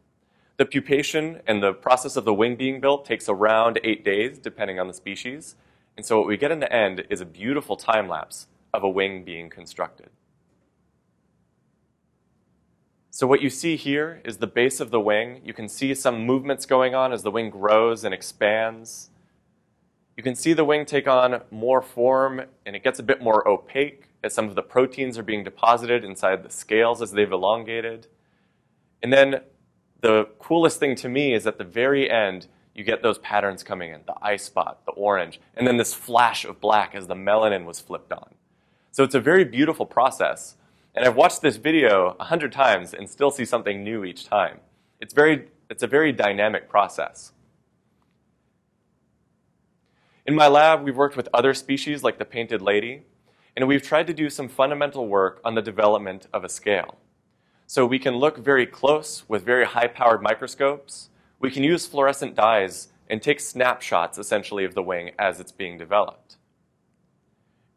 The 0.64 0.80
pupation 0.82 1.42
and 1.46 1.62
the 1.62 1.74
process 1.74 2.16
of 2.16 2.24
the 2.24 2.34
wing 2.34 2.56
being 2.56 2.80
built 2.80 3.04
takes 3.04 3.28
around 3.28 3.82
eight 3.84 4.06
days, 4.06 4.40
depending 4.40 4.80
on 4.80 4.88
the 4.88 4.94
species. 4.94 5.58
And 5.98 6.06
so 6.06 6.18
what 6.18 6.26
we 6.26 6.38
get 6.38 6.52
in 6.52 6.62
the 6.62 6.72
end 6.72 7.04
is 7.10 7.20
a 7.20 7.26
beautiful 7.26 7.76
time 7.76 8.08
lapse 8.08 8.48
of 8.74 8.82
a 8.82 8.88
wing 8.88 9.26
being 9.26 9.50
constructed. 9.50 10.10
So 13.10 13.28
what 13.28 13.42
you 13.42 13.50
see 13.50 13.76
here 13.76 14.22
is 14.24 14.38
the 14.38 14.48
base 14.48 14.80
of 14.80 14.90
the 14.90 15.02
wing. 15.02 15.42
You 15.44 15.54
can 15.54 15.68
see 15.68 15.94
some 15.94 16.26
movements 16.26 16.66
going 16.66 16.96
on 16.96 17.12
as 17.12 17.24
the 17.24 17.32
wing 17.32 17.50
grows 17.50 18.06
and 18.06 18.14
expands. 18.14 19.10
You 20.16 20.24
can 20.24 20.34
see 20.34 20.54
the 20.54 20.64
wing 20.64 20.86
take 20.86 21.10
on 21.10 21.42
more 21.52 21.82
form 21.82 22.40
and 22.66 22.74
it 22.74 22.86
gets 22.86 23.00
a 23.00 23.04
bit 23.04 23.22
more 23.22 23.46
opaque 23.46 24.08
as 24.24 24.34
some 24.34 24.48
of 24.48 24.56
the 24.56 24.64
proteins 24.64 25.18
are 25.18 25.24
being 25.24 25.44
deposited 25.44 26.06
inside 26.06 26.42
the 26.42 26.50
scales 26.50 27.02
as 27.02 27.12
they've 27.12 27.34
elongated. 27.34 28.08
And 29.02 29.12
then 29.12 29.42
the 30.04 30.28
coolest 30.38 30.80
thing 30.80 30.96
to 30.98 31.08
me 31.08 31.34
is 31.34 31.48
at 31.48 31.58
the 31.58 31.64
very 31.64 32.12
end, 32.12 32.48
you 32.76 32.84
get 32.84 33.02
those 33.02 33.18
patterns 33.20 33.64
coming 33.64 33.92
in, 33.94 34.02
the 34.06 34.16
eye 34.22 34.36
spot, 34.36 34.86
the 34.86 34.92
orange, 34.92 35.40
and 35.56 35.66
then 35.66 35.78
this 35.78 35.94
flash 35.94 36.44
of 36.44 36.60
black 36.60 36.94
as 36.94 37.08
the 37.08 37.16
melanin 37.16 37.64
was 37.66 37.80
flipped 37.80 38.12
on. 38.12 38.36
So 38.92 39.06
it's 39.06 39.16
a 39.16 39.22
very 39.22 39.46
beautiful 39.46 39.86
process. 39.86 40.58
And 40.94 41.06
I've 41.06 41.16
watched 41.16 41.42
this 41.42 41.56
video 41.56 42.18
a 42.20 42.26
hundred 42.26 42.52
times 42.52 42.94
and 42.94 43.10
still 43.10 43.32
see 43.32 43.46
something 43.46 43.82
new 43.82 44.04
each 44.04 44.26
time. 44.26 44.60
It's, 45.00 45.14
very, 45.14 45.48
it's 45.70 45.84
a 45.84 45.88
very 45.88 46.12
dynamic 46.12 46.68
process. 46.68 47.32
In 50.26 50.36
my 50.36 50.48
lab, 50.48 50.84
we've 50.84 50.98
worked 50.98 51.16
with 51.16 51.30
other 51.34 51.54
species 51.54 52.04
like 52.04 52.20
the 52.20 52.26
painted 52.26 52.62
lady, 52.62 53.04
and 53.56 53.70
we've 53.70 53.82
tried 53.82 54.08
to 54.08 54.14
do 54.14 54.30
some 54.30 54.50
fundamental 54.50 55.08
work 55.08 55.40
on 55.46 55.56
the 55.56 55.62
development 55.62 56.28
of 56.34 56.44
a 56.44 56.50
scale. 56.50 56.98
So 57.66 57.86
we 57.86 58.00
can 58.00 58.16
look 58.16 58.38
very 58.38 58.66
close 58.66 59.28
with 59.28 59.44
very 59.44 59.66
high-powered 59.66 60.22
microscopes. 60.22 61.10
We 61.40 61.50
can 61.50 61.64
use 61.64 61.88
fluorescent 61.88 62.36
dyes 62.36 62.90
and 63.10 63.22
take 63.22 63.40
snapshots, 63.40 64.18
essentially, 64.18 64.66
of 64.66 64.76
the 64.76 64.84
wing 64.84 65.12
as 65.18 65.40
it's 65.40 65.52
being 65.52 65.78
developed. 65.78 66.38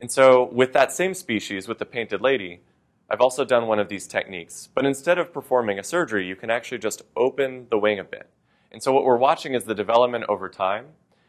And 0.00 0.10
so 0.10 0.44
with 0.52 0.72
that 0.74 0.92
same 0.92 1.14
species, 1.14 1.66
with 1.66 1.78
the 1.78 1.86
painted 1.86 2.20
lady, 2.20 2.60
I've 3.08 3.20
also 3.20 3.44
done 3.44 3.66
one 3.66 3.78
of 3.78 3.88
these 3.88 4.06
techniques. 4.06 4.68
But 4.74 4.84
instead 4.84 5.18
of 5.18 5.32
performing 5.32 5.78
a 5.78 5.84
surgery, 5.84 6.26
you 6.26 6.36
can 6.36 6.50
actually 6.50 6.78
just 6.78 7.02
open 7.16 7.66
the 7.70 7.78
wing 7.78 7.98
a 7.98 8.04
bit. 8.04 8.28
And 8.72 8.82
so 8.82 8.92
what 8.92 9.04
we're 9.04 9.16
watching 9.16 9.54
is 9.54 9.64
the 9.64 9.74
development 9.74 10.24
over 10.28 10.48
time. 10.48 10.86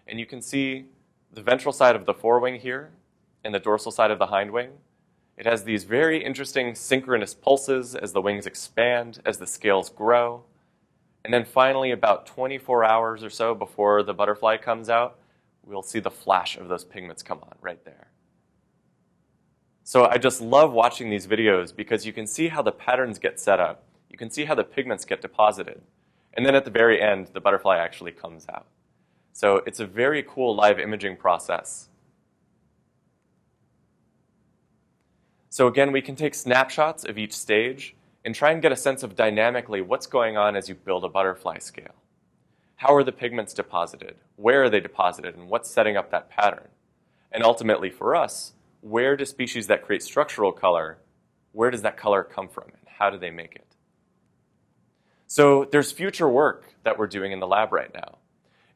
And 0.07 0.19
you 0.19 0.25
can 0.25 0.41
see 0.41 0.85
the 1.31 1.41
ventral 1.41 1.71
side 1.71 1.95
of 1.95 2.05
the 2.05 2.13
forewing 2.13 2.59
here 2.59 2.91
and 3.43 3.53
the 3.53 3.59
dorsal 3.59 3.91
side 3.91 4.11
of 4.11 4.19
the 4.19 4.27
hind 4.27 4.51
wing. 4.51 4.71
It 5.37 5.45
has 5.45 5.63
these 5.63 5.83
very 5.83 6.23
interesting 6.23 6.73
synchronous 6.73 7.35
pulses 7.35 7.93
as 7.93 8.11
the 8.11 8.21
wings 8.21 8.47
expand, 8.47 9.19
as 9.23 9.37
the 9.37 9.45
scales 9.45 9.89
grow. 9.89 10.43
And 11.23 11.33
then 11.33 11.45
finally, 11.45 11.91
about 11.91 12.25
24 12.25 12.83
hours 12.83 13.23
or 13.23 13.29
so 13.29 13.53
before 13.53 14.01
the 14.01 14.13
butterfly 14.13 14.57
comes 14.57 14.89
out, 14.89 15.19
we'll 15.63 15.83
see 15.83 15.99
the 15.99 16.09
flash 16.09 16.57
of 16.57 16.69
those 16.69 16.83
pigments 16.83 17.21
come 17.21 17.39
on 17.43 17.55
right 17.61 17.83
there. 17.85 18.07
So 19.83 20.05
I 20.05 20.17
just 20.17 20.41
love 20.41 20.73
watching 20.73 21.09
these 21.09 21.27
videos 21.27 21.75
because 21.75 22.05
you 22.05 22.13
can 22.13 22.25
see 22.25 22.47
how 22.47 22.61
the 22.61 22.71
patterns 22.71 23.19
get 23.19 23.39
set 23.39 23.59
up. 23.59 23.83
You 24.09 24.17
can 24.17 24.31
see 24.31 24.45
how 24.45 24.55
the 24.55 24.63
pigments 24.63 25.05
get 25.05 25.21
deposited. 25.21 25.81
And 26.33 26.45
then 26.45 26.55
at 26.55 26.65
the 26.65 26.71
very 26.71 27.01
end, 27.01 27.27
the 27.33 27.39
butterfly 27.39 27.77
actually 27.77 28.11
comes 28.11 28.47
out. 28.49 28.67
So 29.33 29.61
it's 29.67 29.79
a 29.79 29.85
very 29.85 30.23
cool 30.23 30.55
live 30.55 30.79
imaging 30.79 31.17
process. 31.17 31.89
So 35.57 35.65
again, 35.65 35.91
we 35.91 36.03
can 36.03 36.15
take 36.15 36.35
snapshots 36.35 37.03
of 37.03 37.17
each 37.17 37.33
stage 37.33 37.95
and 38.23 38.35
try 38.35 38.51
and 38.51 38.61
get 38.61 38.71
a 38.71 38.75
sense 38.75 39.01
of 39.01 39.15
dynamically 39.15 39.81
what's 39.81 40.05
going 40.05 40.37
on 40.37 40.55
as 40.55 40.69
you 40.69 40.75
build 40.75 41.03
a 41.03 41.09
butterfly 41.09 41.57
scale. 41.57 41.95
How 42.75 42.93
are 42.93 43.03
the 43.03 43.11
pigments 43.11 43.55
deposited? 43.55 44.17
Where 44.35 44.65
are 44.65 44.69
they 44.69 44.81
deposited? 44.81 45.35
And 45.35 45.49
what's 45.49 45.67
setting 45.67 45.97
up 45.97 46.11
that 46.11 46.29
pattern? 46.29 46.67
And 47.31 47.43
ultimately 47.43 47.89
for 47.89 48.15
us, 48.15 48.53
where 48.81 49.17
do 49.17 49.25
species 49.25 49.65
that 49.65 49.81
create 49.83 50.03
structural 50.03 50.51
color, 50.51 50.99
where 51.53 51.71
does 51.71 51.81
that 51.81 51.97
color 51.97 52.23
come 52.23 52.49
from? 52.49 52.65
And 52.65 52.87
how 52.99 53.09
do 53.09 53.17
they 53.17 53.31
make 53.31 53.55
it? 53.55 53.65
So 55.25 55.65
there's 55.71 55.91
future 55.91 56.29
work 56.29 56.75
that 56.83 56.99
we're 56.99 57.07
doing 57.07 57.31
in 57.31 57.39
the 57.39 57.47
lab 57.47 57.73
right 57.73 57.91
now. 57.95 58.19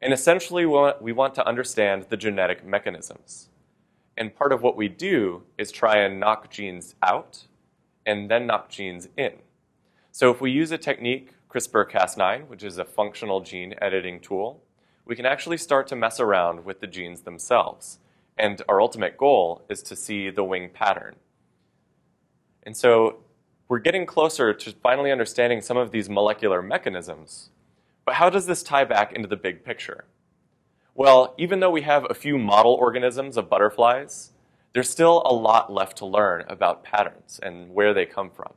And 0.00 0.12
essentially, 0.12 0.66
we 0.66 1.12
want 1.12 1.34
to 1.36 1.46
understand 1.46 2.06
the 2.08 2.16
genetic 2.16 2.66
mechanisms. 2.66 3.50
And 4.16 4.34
part 4.34 4.52
of 4.52 4.62
what 4.62 4.76
we 4.76 4.88
do 4.88 5.42
is 5.56 5.72
try 5.72 5.98
and 5.98 6.20
knock 6.20 6.50
genes 6.50 6.94
out 7.02 7.46
and 8.04 8.30
then 8.30 8.46
knock 8.46 8.68
genes 8.68 9.08
in. 9.16 9.32
So 10.10 10.30
if 10.30 10.40
we 10.40 10.50
use 10.50 10.70
a 10.70 10.78
technique, 10.78 11.32
CRISPR-Cas9, 11.48 12.48
which 12.48 12.62
is 12.62 12.78
a 12.78 12.84
functional 12.84 13.40
gene 13.40 13.74
editing 13.80 14.20
tool, 14.20 14.62
we 15.04 15.16
can 15.16 15.26
actually 15.26 15.56
start 15.56 15.86
to 15.88 15.96
mess 15.96 16.20
around 16.20 16.64
with 16.64 16.80
the 16.80 16.86
genes 16.86 17.22
themselves. 17.22 17.98
And 18.38 18.62
our 18.68 18.80
ultimate 18.80 19.16
goal 19.16 19.62
is 19.68 19.82
to 19.84 19.96
see 19.96 20.30
the 20.30 20.44
wing 20.44 20.70
pattern. 20.72 21.16
And 22.62 22.76
so 22.76 23.18
we're 23.68 23.78
getting 23.78 24.06
closer 24.06 24.52
to 24.52 24.72
finally 24.82 25.10
understanding 25.10 25.60
some 25.60 25.76
of 25.76 25.90
these 25.90 26.08
molecular 26.08 26.62
mechanisms. 26.62 27.50
But 28.04 28.16
how 28.16 28.30
does 28.30 28.46
this 28.46 28.62
tie 28.62 28.84
back 28.84 29.12
into 29.12 29.28
the 29.28 29.36
big 29.36 29.64
picture? 29.64 30.04
Well, 30.94 31.34
even 31.38 31.60
though 31.60 31.70
we 31.70 31.82
have 31.82 32.06
a 32.10 32.14
few 32.14 32.36
model 32.36 32.74
organisms 32.74 33.38
of 33.38 33.48
butterflies, 33.48 34.32
there's 34.74 34.90
still 34.90 35.22
a 35.24 35.32
lot 35.32 35.72
left 35.72 35.96
to 35.98 36.06
learn 36.06 36.44
about 36.48 36.84
patterns 36.84 37.40
and 37.42 37.72
where 37.72 37.94
they 37.94 38.04
come 38.04 38.30
from. 38.30 38.52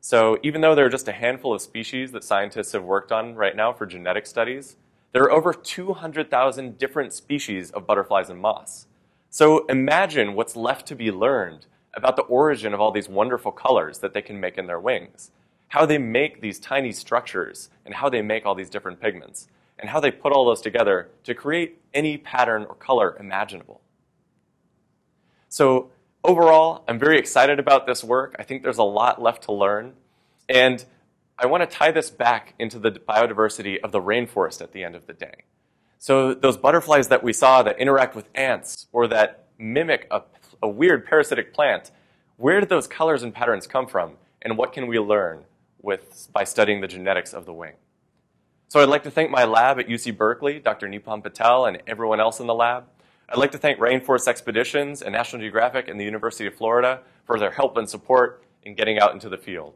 So 0.00 0.38
even 0.42 0.60
though 0.60 0.74
there 0.74 0.84
are 0.84 0.90
just 0.90 1.08
a 1.08 1.12
handful 1.12 1.54
of 1.54 1.62
species 1.62 2.12
that 2.12 2.22
scientists 2.22 2.72
have 2.72 2.84
worked 2.84 3.12
on 3.12 3.34
right 3.34 3.56
now 3.56 3.72
for 3.72 3.86
genetic 3.86 4.26
studies, 4.26 4.76
there 5.12 5.22
are 5.22 5.32
over 5.32 5.54
200,000 5.54 6.76
different 6.76 7.14
species 7.14 7.70
of 7.70 7.86
butterflies 7.86 8.28
and 8.28 8.40
moths. 8.40 8.86
So 9.30 9.64
imagine 9.66 10.34
what's 10.34 10.56
left 10.56 10.86
to 10.88 10.94
be 10.94 11.10
learned 11.10 11.64
about 11.94 12.16
the 12.16 12.22
origin 12.22 12.74
of 12.74 12.80
all 12.80 12.90
these 12.90 13.08
wonderful 13.08 13.52
colors 13.52 14.00
that 14.00 14.12
they 14.12 14.20
can 14.20 14.38
make 14.38 14.58
in 14.58 14.66
their 14.66 14.80
wings, 14.80 15.30
how 15.68 15.86
they 15.86 15.96
make 15.96 16.42
these 16.42 16.58
tiny 16.58 16.92
structures, 16.92 17.70
and 17.86 17.94
how 17.94 18.10
they 18.10 18.20
make 18.20 18.44
all 18.44 18.54
these 18.54 18.68
different 18.68 19.00
pigments, 19.00 19.48
and 19.78 19.90
how 19.90 20.00
they 20.00 20.10
put 20.10 20.32
all 20.32 20.44
those 20.44 20.60
together 20.60 21.10
to 21.24 21.34
create 21.34 21.80
any 21.92 22.16
pattern 22.16 22.64
or 22.68 22.74
color 22.74 23.16
imaginable. 23.18 23.80
So 25.48 25.90
overall, 26.22 26.84
I'm 26.88 26.98
very 26.98 27.18
excited 27.18 27.58
about 27.58 27.86
this 27.86 28.02
work. 28.02 28.36
I 28.38 28.42
think 28.42 28.62
there's 28.62 28.78
a 28.78 28.84
lot 28.84 29.20
left 29.20 29.44
to 29.44 29.52
learn. 29.52 29.94
And 30.48 30.84
I 31.38 31.46
want 31.46 31.68
to 31.68 31.76
tie 31.76 31.90
this 31.90 32.10
back 32.10 32.54
into 32.58 32.78
the 32.78 32.90
biodiversity 32.90 33.78
of 33.82 33.92
the 33.92 34.00
rainforest 34.00 34.60
at 34.60 34.72
the 34.72 34.84
end 34.84 34.94
of 34.94 35.06
the 35.06 35.12
day. 35.12 35.44
So 35.98 36.34
those 36.34 36.56
butterflies 36.56 37.08
that 37.08 37.22
we 37.22 37.32
saw 37.32 37.62
that 37.62 37.78
interact 37.78 38.14
with 38.14 38.28
ants 38.34 38.86
or 38.92 39.06
that 39.08 39.48
mimic 39.58 40.06
a 40.10 40.22
a 40.64 40.68
weird 40.68 41.06
parasitic 41.06 41.52
plant, 41.52 41.90
where 42.36 42.58
did 42.58 42.68
those 42.70 42.86
colors 42.88 43.22
and 43.22 43.32
patterns 43.34 43.66
come 43.66 43.86
from? 43.86 44.14
And 44.42 44.56
what 44.56 44.72
can 44.72 44.86
we 44.86 44.98
learn 44.98 45.44
with, 45.80 46.28
by 46.32 46.44
studying 46.44 46.80
the 46.80 46.88
genetics 46.88 47.32
of 47.32 47.44
the 47.44 47.52
wing? 47.52 47.74
So 48.68 48.80
I'd 48.80 48.88
like 48.88 49.04
to 49.04 49.10
thank 49.10 49.30
my 49.30 49.44
lab 49.44 49.78
at 49.78 49.86
UC 49.86 50.16
Berkeley, 50.16 50.58
Dr. 50.58 50.88
Nipam 50.88 51.22
Patel, 51.22 51.66
and 51.66 51.80
everyone 51.86 52.18
else 52.18 52.40
in 52.40 52.46
the 52.46 52.54
lab. 52.54 52.84
I'd 53.28 53.38
like 53.38 53.52
to 53.52 53.58
thank 53.58 53.78
Rainforest 53.78 54.26
Expeditions 54.26 55.00
and 55.00 55.12
National 55.12 55.40
Geographic 55.40 55.88
and 55.88 55.98
the 55.98 56.04
University 56.04 56.46
of 56.46 56.54
Florida 56.54 57.00
for 57.24 57.38
their 57.38 57.52
help 57.52 57.76
and 57.76 57.88
support 57.88 58.42
in 58.62 58.74
getting 58.74 58.98
out 58.98 59.12
into 59.12 59.28
the 59.28 59.38
field. 59.38 59.74